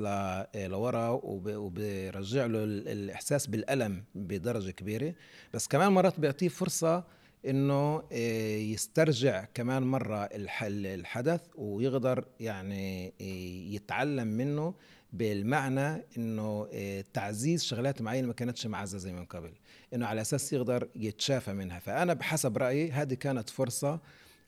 [0.55, 5.13] لورا وبرجع له الإحساس بالألم بدرجة كبيرة.
[5.53, 7.03] بس كمان مرات بيعطيه فرصة
[7.45, 14.73] إنه آه، يسترجع كمان مرة الحدث ويقدر يعني آه، يتعلم منه
[15.13, 19.51] بالمعنى إنه آه، تعزيز شغلات معينة ما كانتش معززة من قبل.
[19.93, 21.79] إنه على أساس يقدر يتشافى منها.
[21.79, 23.99] فأنا بحسب رأيي هذه كانت فرصة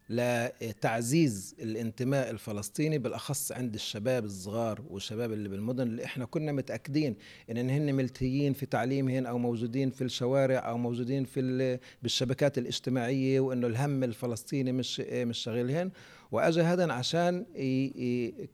[0.09, 7.15] لتعزيز الانتماء الفلسطيني بالأخص عند الشباب الصغار والشباب اللي بالمدن اللي إحنا كنا متأكدين
[7.51, 13.67] إن هن ملتهيين في تعليمهم أو موجودين في الشوارع أو موجودين في بالشبكات الاجتماعية وإنه
[13.67, 15.91] الهم الفلسطيني مش مش شاغلهن
[16.31, 17.45] واجى هذا عشان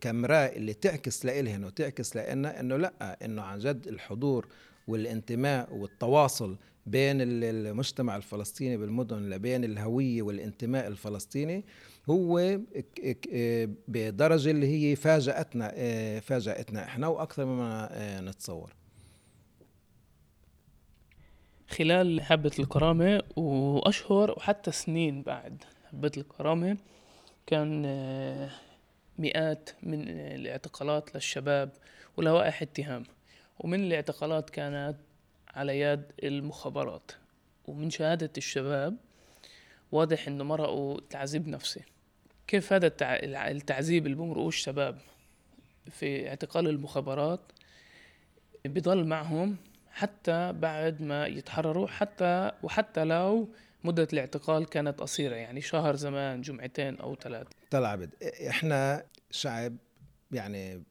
[0.01, 4.47] كمراه اللي تعكس لإلهن وتعكس لنا إنه لأ إنه عن جد الحضور
[4.87, 6.55] والانتماء والتواصل
[6.85, 11.63] بين المجتمع الفلسطيني بالمدن لبين الهوية والانتماء الفلسطيني
[12.09, 12.59] هو
[13.87, 15.69] بدرجة اللي هي فاجأتنا
[16.19, 17.89] فاجأتنا إحنا وأكثر مما
[18.21, 18.73] نتصور.
[21.67, 26.77] خلال حبة الكرامة وأشهر وحتى سنين بعد حبة الكرامة
[27.47, 27.81] كان
[29.19, 31.69] مئات من الاعتقالات للشباب
[32.17, 33.03] ولوائح اتهام.
[33.59, 34.97] ومن الاعتقالات كانت
[35.55, 37.11] على يد المخابرات.
[37.65, 38.97] ومن شهادة الشباب
[39.91, 41.81] واضح إنه مرقوا تعذيب نفسي.
[42.47, 42.91] كيف هذا
[43.51, 44.97] التعذيب اللي بمرقوه الشباب
[45.91, 47.39] في اعتقال المخابرات
[48.65, 49.57] بضل معهم
[49.91, 53.49] حتى بعد ما يتحرروا حتى وحتى لو
[53.83, 57.49] مدة الاعتقال كانت قصيرة يعني شهر زمان جمعتين أو ثلاثة.
[57.71, 58.09] طلع عبد
[58.49, 59.75] إحنا شعب
[60.31, 60.83] يعني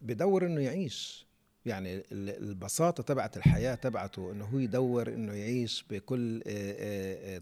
[0.00, 1.26] بدور إنه يعيش.
[1.66, 6.42] يعني البساطة تبعت الحياة تبعته إنه هو يدور إنه يعيش بكل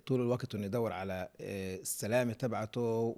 [0.07, 3.15] طول الوقت إنه يدور على السلامة تبعته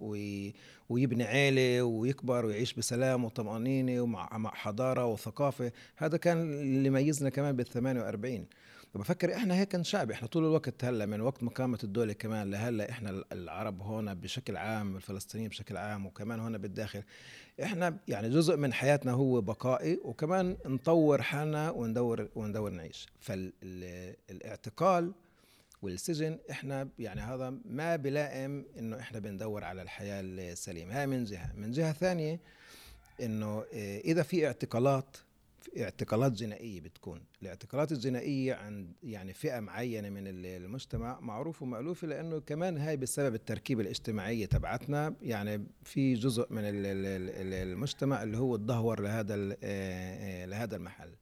[0.88, 5.72] ويبني عيلة ويكبر ويعيش بسلام وطمأنينة ومع حضارة وثقافة.
[5.96, 8.46] هذا كان اللي يميزنا كمان بال 48
[8.94, 12.90] بفكر إحنا هيك شعب إحنا طول الوقت هلأ من وقت ما قامت الدولة كمان لهلأ
[12.90, 17.02] إحنا العرب هون بشكل عام الفلسطينيين بشكل عام وكمان هون بالداخل
[17.62, 23.08] إحنا يعني جزء من حياتنا هو بقائي وكمان نطور حالنا وندور وندور نعيش.
[23.20, 25.12] فالاعتقال
[25.82, 31.00] والسجن إحنا يعني هذا ما بلائم إنه إحنا بندور على الحياة السليمة.
[31.00, 31.52] هاي من جهة.
[31.56, 32.40] من جهة ثانية
[33.22, 35.16] إنه آه، إذا في اعتقالات
[35.78, 37.22] اعتقالات جنائيه بتكون.
[37.42, 43.82] الاعتقالات الجنائيه عند يعني فئة معينة من المجتمع معروفه ومألوفة لأنه كمان هاي بسبب التركيبة
[43.82, 45.14] الاجتماعية تبعتنا.
[45.22, 51.14] يعني في جزء من المجتمع اللي هو تدهور لهذا آه، آه، لهذا المحل.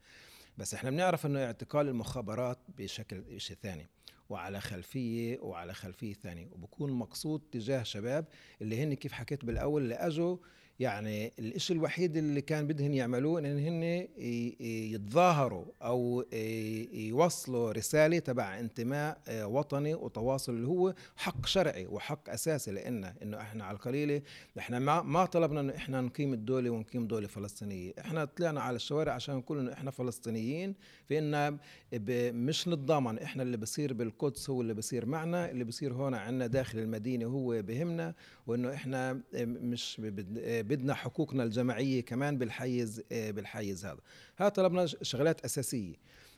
[0.59, 3.89] بس إحنا بنعرف إنه اعتقال المخابرات بشكل شيء ثاني
[4.29, 8.25] وعلى خلفية وعلى خلفية ثانية وبكون مقصود تجاه شباب
[8.63, 10.37] اللي هن كيف حكيت بالأول اللي أجوا
[10.81, 14.09] يعني الإشي الوحيد اللي كان بدهن يعملوه إن هن
[14.93, 16.25] يتظاهروا أو
[16.93, 23.41] يوصلوا رسالة تبع انتماء آه، وطني وتواصل اللي هو حق شرعي وحق أساسي لنا إنه
[23.41, 24.23] إحنا على القليلة
[24.59, 27.93] إحنا ما ما طلبنا إنه إحنا نقيم الدولة ونقيم دولة فلسطينية.
[28.01, 30.75] إحنا طلعنا على الشوارع عشان نقول إنه إحنا فلسطينيين
[31.09, 31.59] في
[32.35, 36.79] مش نتضامن إحنا اللي بصير بالقدس هو اللي بصير معنا اللي بصير هون عندنا داخل
[36.79, 38.15] المدينة هو بهمنا
[38.47, 39.97] وإنه إحنا مش
[40.45, 44.01] بدنا حقوقنا الجماعية كمان بالحيز بالحيز هذا.
[44.37, 45.95] هذا طلبنا شغلات أساسية.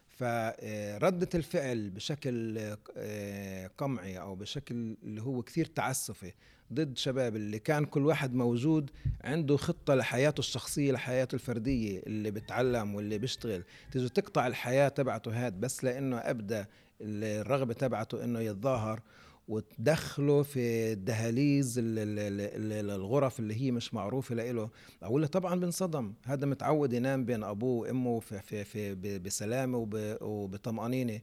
[0.09, 2.59] فردة الفعل بشكل
[2.97, 6.33] آه، قمعي أو بشكل اللي هو كثير تعسفي
[6.73, 8.91] ضد شباب اللي كان كل واحد موجود
[9.25, 13.63] عنده خطة لحياته الشخصية لحياته الفردية اللي بتعلم واللي بيشتغل.
[13.93, 16.67] تيجي تقطع الحياة تبعته هاد بس لأنه أبدأ
[17.01, 19.01] الرغبة تبعته إنه يتظاهر
[19.49, 24.71] وتدخله في دهاليز الغرف اللي هي مش معروفة له
[25.05, 26.13] أو اللي طبعا بنصدم.
[26.25, 29.89] هذا متعود ينام بين أبوه وأمه في في في بسلامة
[30.21, 31.21] وبطمأنينة.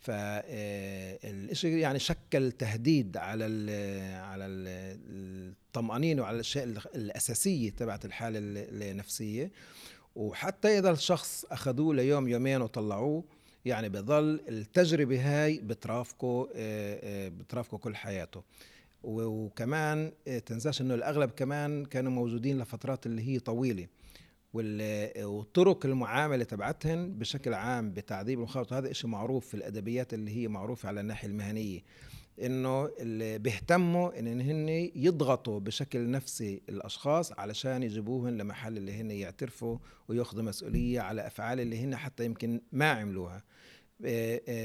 [0.00, 3.70] فالشيء يعني شكل تهديد على ال
[4.20, 9.50] على الطمأنينة وعلى الأشياء الأساسية تبعت الحالة النفسية.
[10.16, 13.24] وحتى إذا الشخص أخذوه ليوم يومين وطلعوه
[13.64, 18.42] يعني بظل التجربة هاي بترافقه آه، آه، بترافقه كل حياته.
[19.02, 23.86] وكمان آه، تنساش إنه الأغلب كمان كانوا موجودين لفترات اللي هي طويلة.
[24.54, 28.78] وطرق المعاملة تبعتهن بشكل عام بتعذيب المخاطر.
[28.78, 31.80] هذا إشي معروف في الأدبيات اللي هي معروفة على الناحية المهنية.
[32.42, 39.78] إنه اللي بيهتموا إن هن يضغطوا بشكل نفسي الأشخاص علشان يجيبوهن لمحل اللي هن يعترفوا
[40.08, 43.42] وياخذوا مسؤولية على أفعال اللي هن حتى يمكن ما عملوها.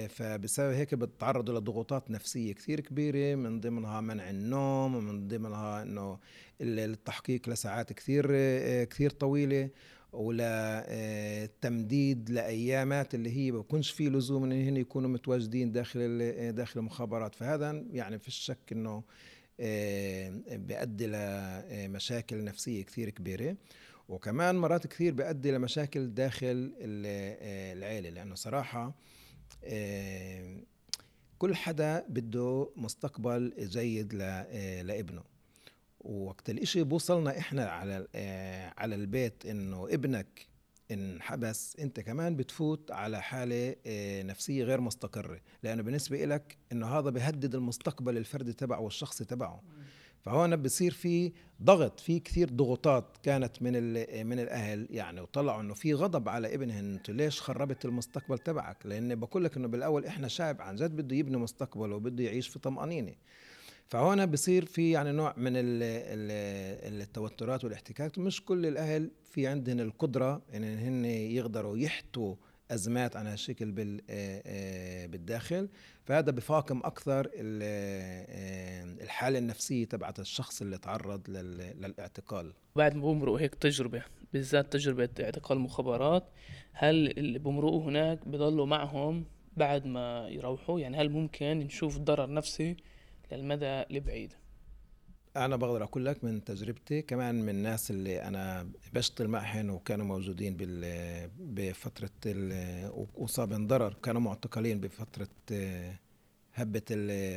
[0.08, 6.20] فبسبب هيك بتعرضوا لضغوطات نفسية كثير كبيرة من ضمنها منع النوم ومن ضمنها إنه
[6.62, 9.70] التحقيق لساعات كثير إيه، كثير طويلة
[10.14, 16.52] ولا إيه، تمديد لأيامات اللي هي ما بكونش في لزوم إن هن يكونوا متواجدين داخل
[16.56, 17.36] داخل المخابرات.
[17.36, 19.04] فهذا يعني في الشك إنه
[19.60, 23.56] إيه، بيؤدي لمشاكل نفسية كثير كبيرة.
[24.10, 26.48] وكمان مرات كثير بيؤدي لمشاكل داخل
[26.82, 28.10] ال- العيلة.
[28.10, 28.96] لأنه صراحة
[31.38, 35.24] كل حدا بده مستقبل جيد آه، لابنه.
[36.00, 40.48] ووقت الإشي بوصلنا إحنا على آه، على البيت إنه ابنك
[40.92, 45.40] انحبس أنت كمان بتفوت على حالة آه، نفسية غير مستقرة.
[45.64, 49.64] لأنه بالنسبة لك إنه هذا بيهدد المستقبل الفردي تبعه والشخصي تبعه.
[50.26, 51.32] فهون بصير في
[51.64, 53.74] ضغط في كثير ضغوطات كانت من
[54.28, 59.16] من الأهل يعني وطلعوا إنه في غضب على ابنهم انت ليش خربت المستقبل تبعك؟ لأن
[59.16, 63.14] بقول لك إنه بالأول إحنا شعب عن جد بده يبني مستقبل وبده يعيش في طمأنينة.
[63.88, 69.80] فهون بصير في يعني نوع من ال ال التوترات والاحتكاكات مش كل الأهل في عندهم
[69.80, 72.36] القدرة إن هن يقدروا يحتوا
[72.72, 73.72] أزمات عن هالشكل
[74.10, 75.70] آه، آه، بالداخل.
[76.06, 82.54] فهذا بفاقم أكثر آه، الحالة النفسية تبعت الشخص اللي تعرض لل- للاعتقال.
[82.76, 84.04] بعد ما بمرقوا هيك تجربة
[84.34, 86.24] بالذات تجربة اعتقال مخابرات
[86.74, 89.26] هل اللي بمرقوا هناك بضلوا معهم
[89.58, 92.76] بعد ما يروحوا؟ يعني هل ممكن نشوف ضرر نفسي
[93.32, 94.34] للمدى البعيد
[95.36, 100.58] أنا بقدر أقول لك من تجربتي كمان من الناس اللي أنا بشتغل معهم وكانوا موجودين
[100.58, 102.10] بال بفترة
[103.16, 105.28] وصاب انضرر كانوا معتقلين بفترة
[106.54, 106.82] هبة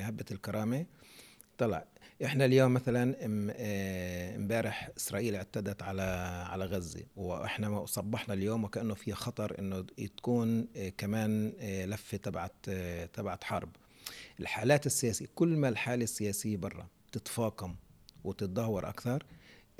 [0.03, 0.87] هبة الكرامة.
[1.59, 1.85] طلع
[2.25, 3.17] إحنا اليوم مثلا
[3.53, 6.03] آه، إمبارح إسرائيل اعتدت على
[6.51, 9.81] على غزة وإحنا صبحنا اليوم وكأنه في خطر إنه
[10.17, 12.71] تكون آه، كمان آه، لفة تبعت
[13.13, 13.69] تبعت حرب.
[14.41, 17.75] الحالات السياسية كل ما الحالة السياسية برا تتفاقم
[18.25, 19.25] وتتدهور أكثر.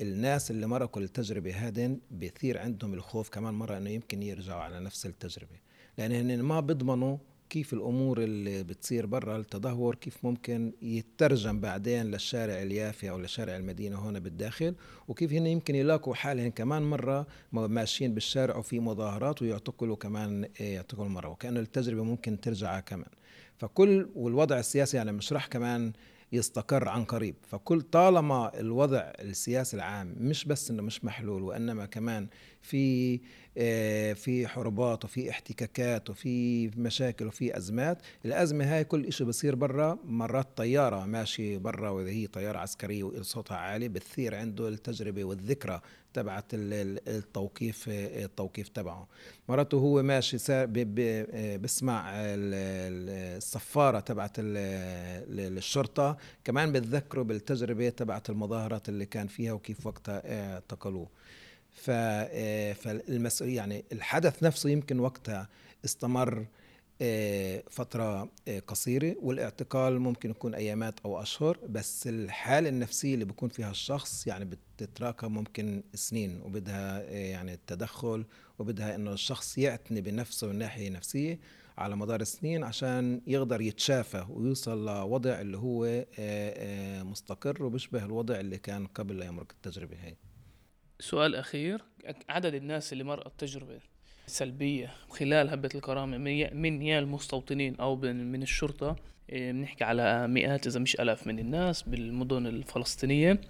[0.01, 5.05] الناس اللي مرقوا التجربه هادن بيثير عندهم الخوف كمان مرة إنه يمكن يرجعوا على نفس
[5.05, 5.55] التجربة.
[5.97, 7.17] لأن هن ما بيضمنوا
[7.49, 13.97] كيف الأمور اللي بتصير برا التدهور كيف ممكن يترجم بعدين للشارع اليافي أو لشارع المدينة
[13.97, 14.75] هون بالداخل
[15.07, 21.09] وكيف هن يمكن يلاقوا حالهم كمان مرة ماشيين بالشارع وفي مظاهرات ويعتقلوا كمان إيه، يعتقلوا
[21.09, 23.09] مرة وكأنه التجربة ممكن ترجع كمان.
[23.57, 25.93] فكل والوضع السياسي يعني مش راح كمان
[26.31, 27.35] يستقر عن قريب.
[27.47, 32.27] فكل طالما الوضع السياسي العام مش بس إنه مش محلول وإنما كمان
[32.61, 33.19] في
[34.15, 37.97] في حروبات وفي احتكاكات وفي مشاكل وفي أزمات.
[38.25, 43.57] الأزمة هاي كل شيء بصير برا مرات طيارة ماشي برا وإذا هي طيارة عسكرية وصوتها
[43.57, 45.81] عالي بتثير عنده التجربة والذكرى
[46.13, 49.07] تبعت ال- ال- التوقيف آه، التوقيف تبعه.
[49.49, 50.65] مرات هو ماشي آه،
[51.57, 54.57] بسمع ال- ال- الصفارة تبعت ال-
[55.39, 56.17] ال- الشرطة.
[56.43, 61.03] كمان بتذكره بالتجربة تبعت المظاهرات اللي كان فيها وكيف وقتها آه، اعتقلوه.
[61.05, 61.09] آه،
[61.73, 65.49] فالمسؤولية يعني الحدث نفسه يمكن وقتها
[65.85, 66.45] استمر
[67.01, 73.49] آه، فترة آه، قصيرة والاعتقال ممكن يكون أيامات أو أشهر بس الحالة النفسية اللي بيكون
[73.49, 78.25] فيها الشخص يعني بتتراكم ممكن سنين وبدها آه، يعني التدخل
[78.59, 81.39] وبدها إنه الشخص يعتني بنفسه من ناحية نفسية
[81.77, 88.39] على مدار السنين عشان يقدر يتشافى ويوصل لوضع اللي هو آه، آه، مستقر وبيشبه الوضع
[88.39, 90.17] اللي كان قبل لا يمرق التجربة هاي.
[90.99, 91.81] سؤال أخير.
[92.29, 93.79] عدد الناس اللي مرقت تجربة
[94.27, 98.95] سلبية خلال هبة الكرامة من يا- المستوطنين أو من الشرطة؟
[99.29, 103.41] إيه، بنحكي على مئات إذا مش ألاف من الناس بالمدن الفلسطينية.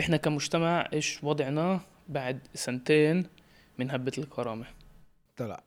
[0.00, 3.26] إحنا كمجتمع إيش وضعنا بعد سنتين
[3.78, 4.66] من هبة الكرامة؟
[5.36, 5.62] طلع.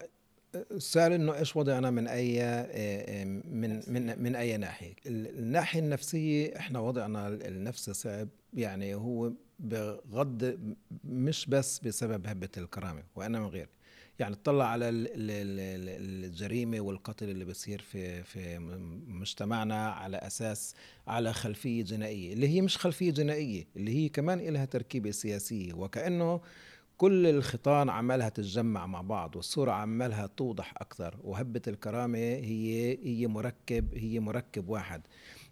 [0.71, 2.39] السؤال إنه إيش وضعنا من أي
[3.45, 8.27] من من من أي ناحية؟ ال- الناحية النفسية إحنا وضعنا النفسي صعب.
[8.53, 9.31] يعني هو
[9.61, 10.57] بغض
[11.03, 13.69] مش بس بسبب هبة الكرامة وإنما غير
[14.19, 18.59] يعني اطلع على ال- ال- ال- الجريمة والقتل اللي بصير في في
[19.07, 20.75] مجتمعنا على أساس
[21.07, 25.73] على خلفية جنائية اللي هي مش خلفية جنائية اللي هي كمان لها تركيبة سياسية.
[25.73, 26.41] وكأنه
[26.97, 31.15] كل الخيطان عمالها تتجمع مع بعض والصورة عمالها توضح أكثر.
[31.23, 35.01] وهبة الكرامة هي هي مركب هي مركب واحد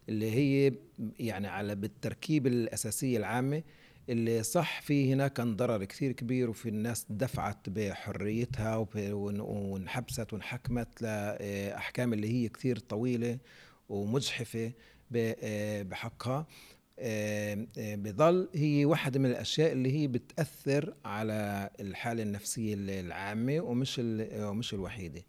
[0.09, 0.73] اللي هي
[1.19, 3.63] يعني على بالتركيب الأساسية العامة
[4.09, 12.13] اللي صح في هناك كان ضرر كثير كبير وفي الناس دفعت بحريتها وانحبست وانحكمت لأحكام
[12.13, 13.37] اللي هي كثير طويلة
[13.89, 14.71] ومجحفة
[15.15, 16.47] آه، بحقها.
[16.99, 24.01] آه، آه، بضل هي واحدة من الأشياء اللي هي بتأثر على الحالة النفسية العامة ومش
[24.33, 25.21] ومش الوحيدة.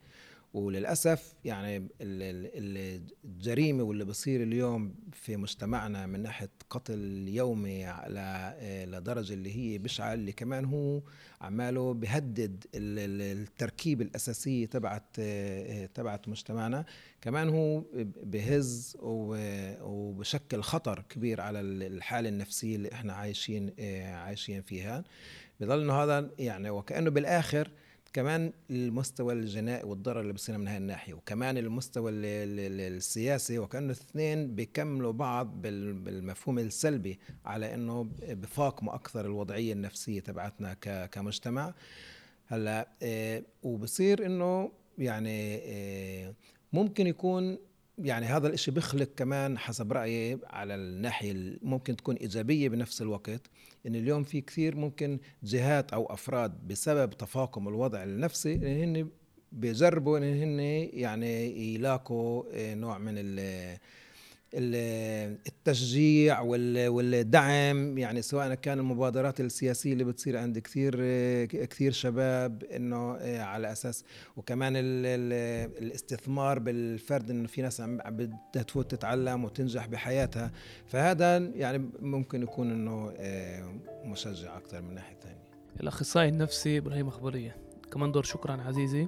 [0.55, 8.55] وللأسف يعني ال- ال- الجريمة واللي بصير اليوم في مجتمعنا من ناحية قتل يومي على
[8.59, 11.03] آه، لدرجة اللي هي بشعة اللي كمان هو
[11.41, 16.85] عماله بهدد ال- ال- التركيبة الأساسية تبعت آه، آه، تبعت مجتمعنا.
[17.21, 17.83] كمان هو
[18.23, 18.97] بهز
[19.83, 23.71] وبشكل خطر كبير على ال- الحالة النفسية اللي إحنا عايشين
[24.05, 25.05] عايشين فيها.
[25.61, 27.71] بضل إنه هذا يعني وكأنه بالآخر
[28.13, 33.59] كمان المستوى الجنائي والضرر اللي بصير من هاي الناحية وكمان المستوى ال- ال- ال- السياسي
[33.59, 40.75] وكأنه الاثنين بيكملوا بعض بال- بالمفهوم السلبي على إنه بفاقموا أكثر الوضعية النفسية تبعتنا
[41.07, 41.75] كمجتمع.
[42.47, 46.35] هلأ آه، وبصير إنه يعني آه،
[46.73, 47.59] ممكن يكون
[47.99, 53.41] يعني هذا الإشي بيخلق كمان حسب رأيي على الناحية ال- ممكن تكون إيجابية بنفس الوقت
[53.87, 59.09] إن اليوم في كثير ممكن جهات أو أفراد بسبب تفاقم الوضع النفسي إن هن
[59.53, 60.61] بيجربوا إن هن
[60.93, 63.15] يعني يلاقوا آه، نوع من
[64.55, 70.95] التشجيع وال- والدعم يعني سواء كان المبادرات السياسية اللي بتصير عند كثير
[71.47, 74.05] كثير شباب إنه على أساس
[74.37, 75.33] وكمان ال ال
[75.83, 80.53] الاستثمار بالفرد إنه في ناس عم بدها تفوت تتعلم وتنجح بحياتها.
[80.87, 83.73] فهذا يعني ممكن يكون إنه آه،
[84.05, 85.51] مشجع أكثر من ناحية ثانية.
[85.81, 87.57] الأخصائي النفسي إبراهيم أخبارية.
[87.93, 89.07] كمان دور شكرا عزيزي.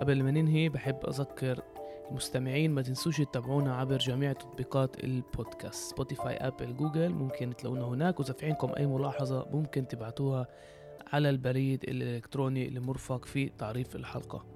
[0.00, 1.62] قبل ما ننهي بحب أذكر
[2.10, 8.20] المستمعين ما تنسوش تتابعونا عبر جميع تطبيقات البودكاست سبوتيفاي أبل جوجل ممكن تلاقونا هناك.
[8.20, 10.46] وإذا في عندكم أي ملاحظة ممكن تبعتوها
[11.12, 14.55] على البريد الإلكتروني المرفق في تعريف الحلقة.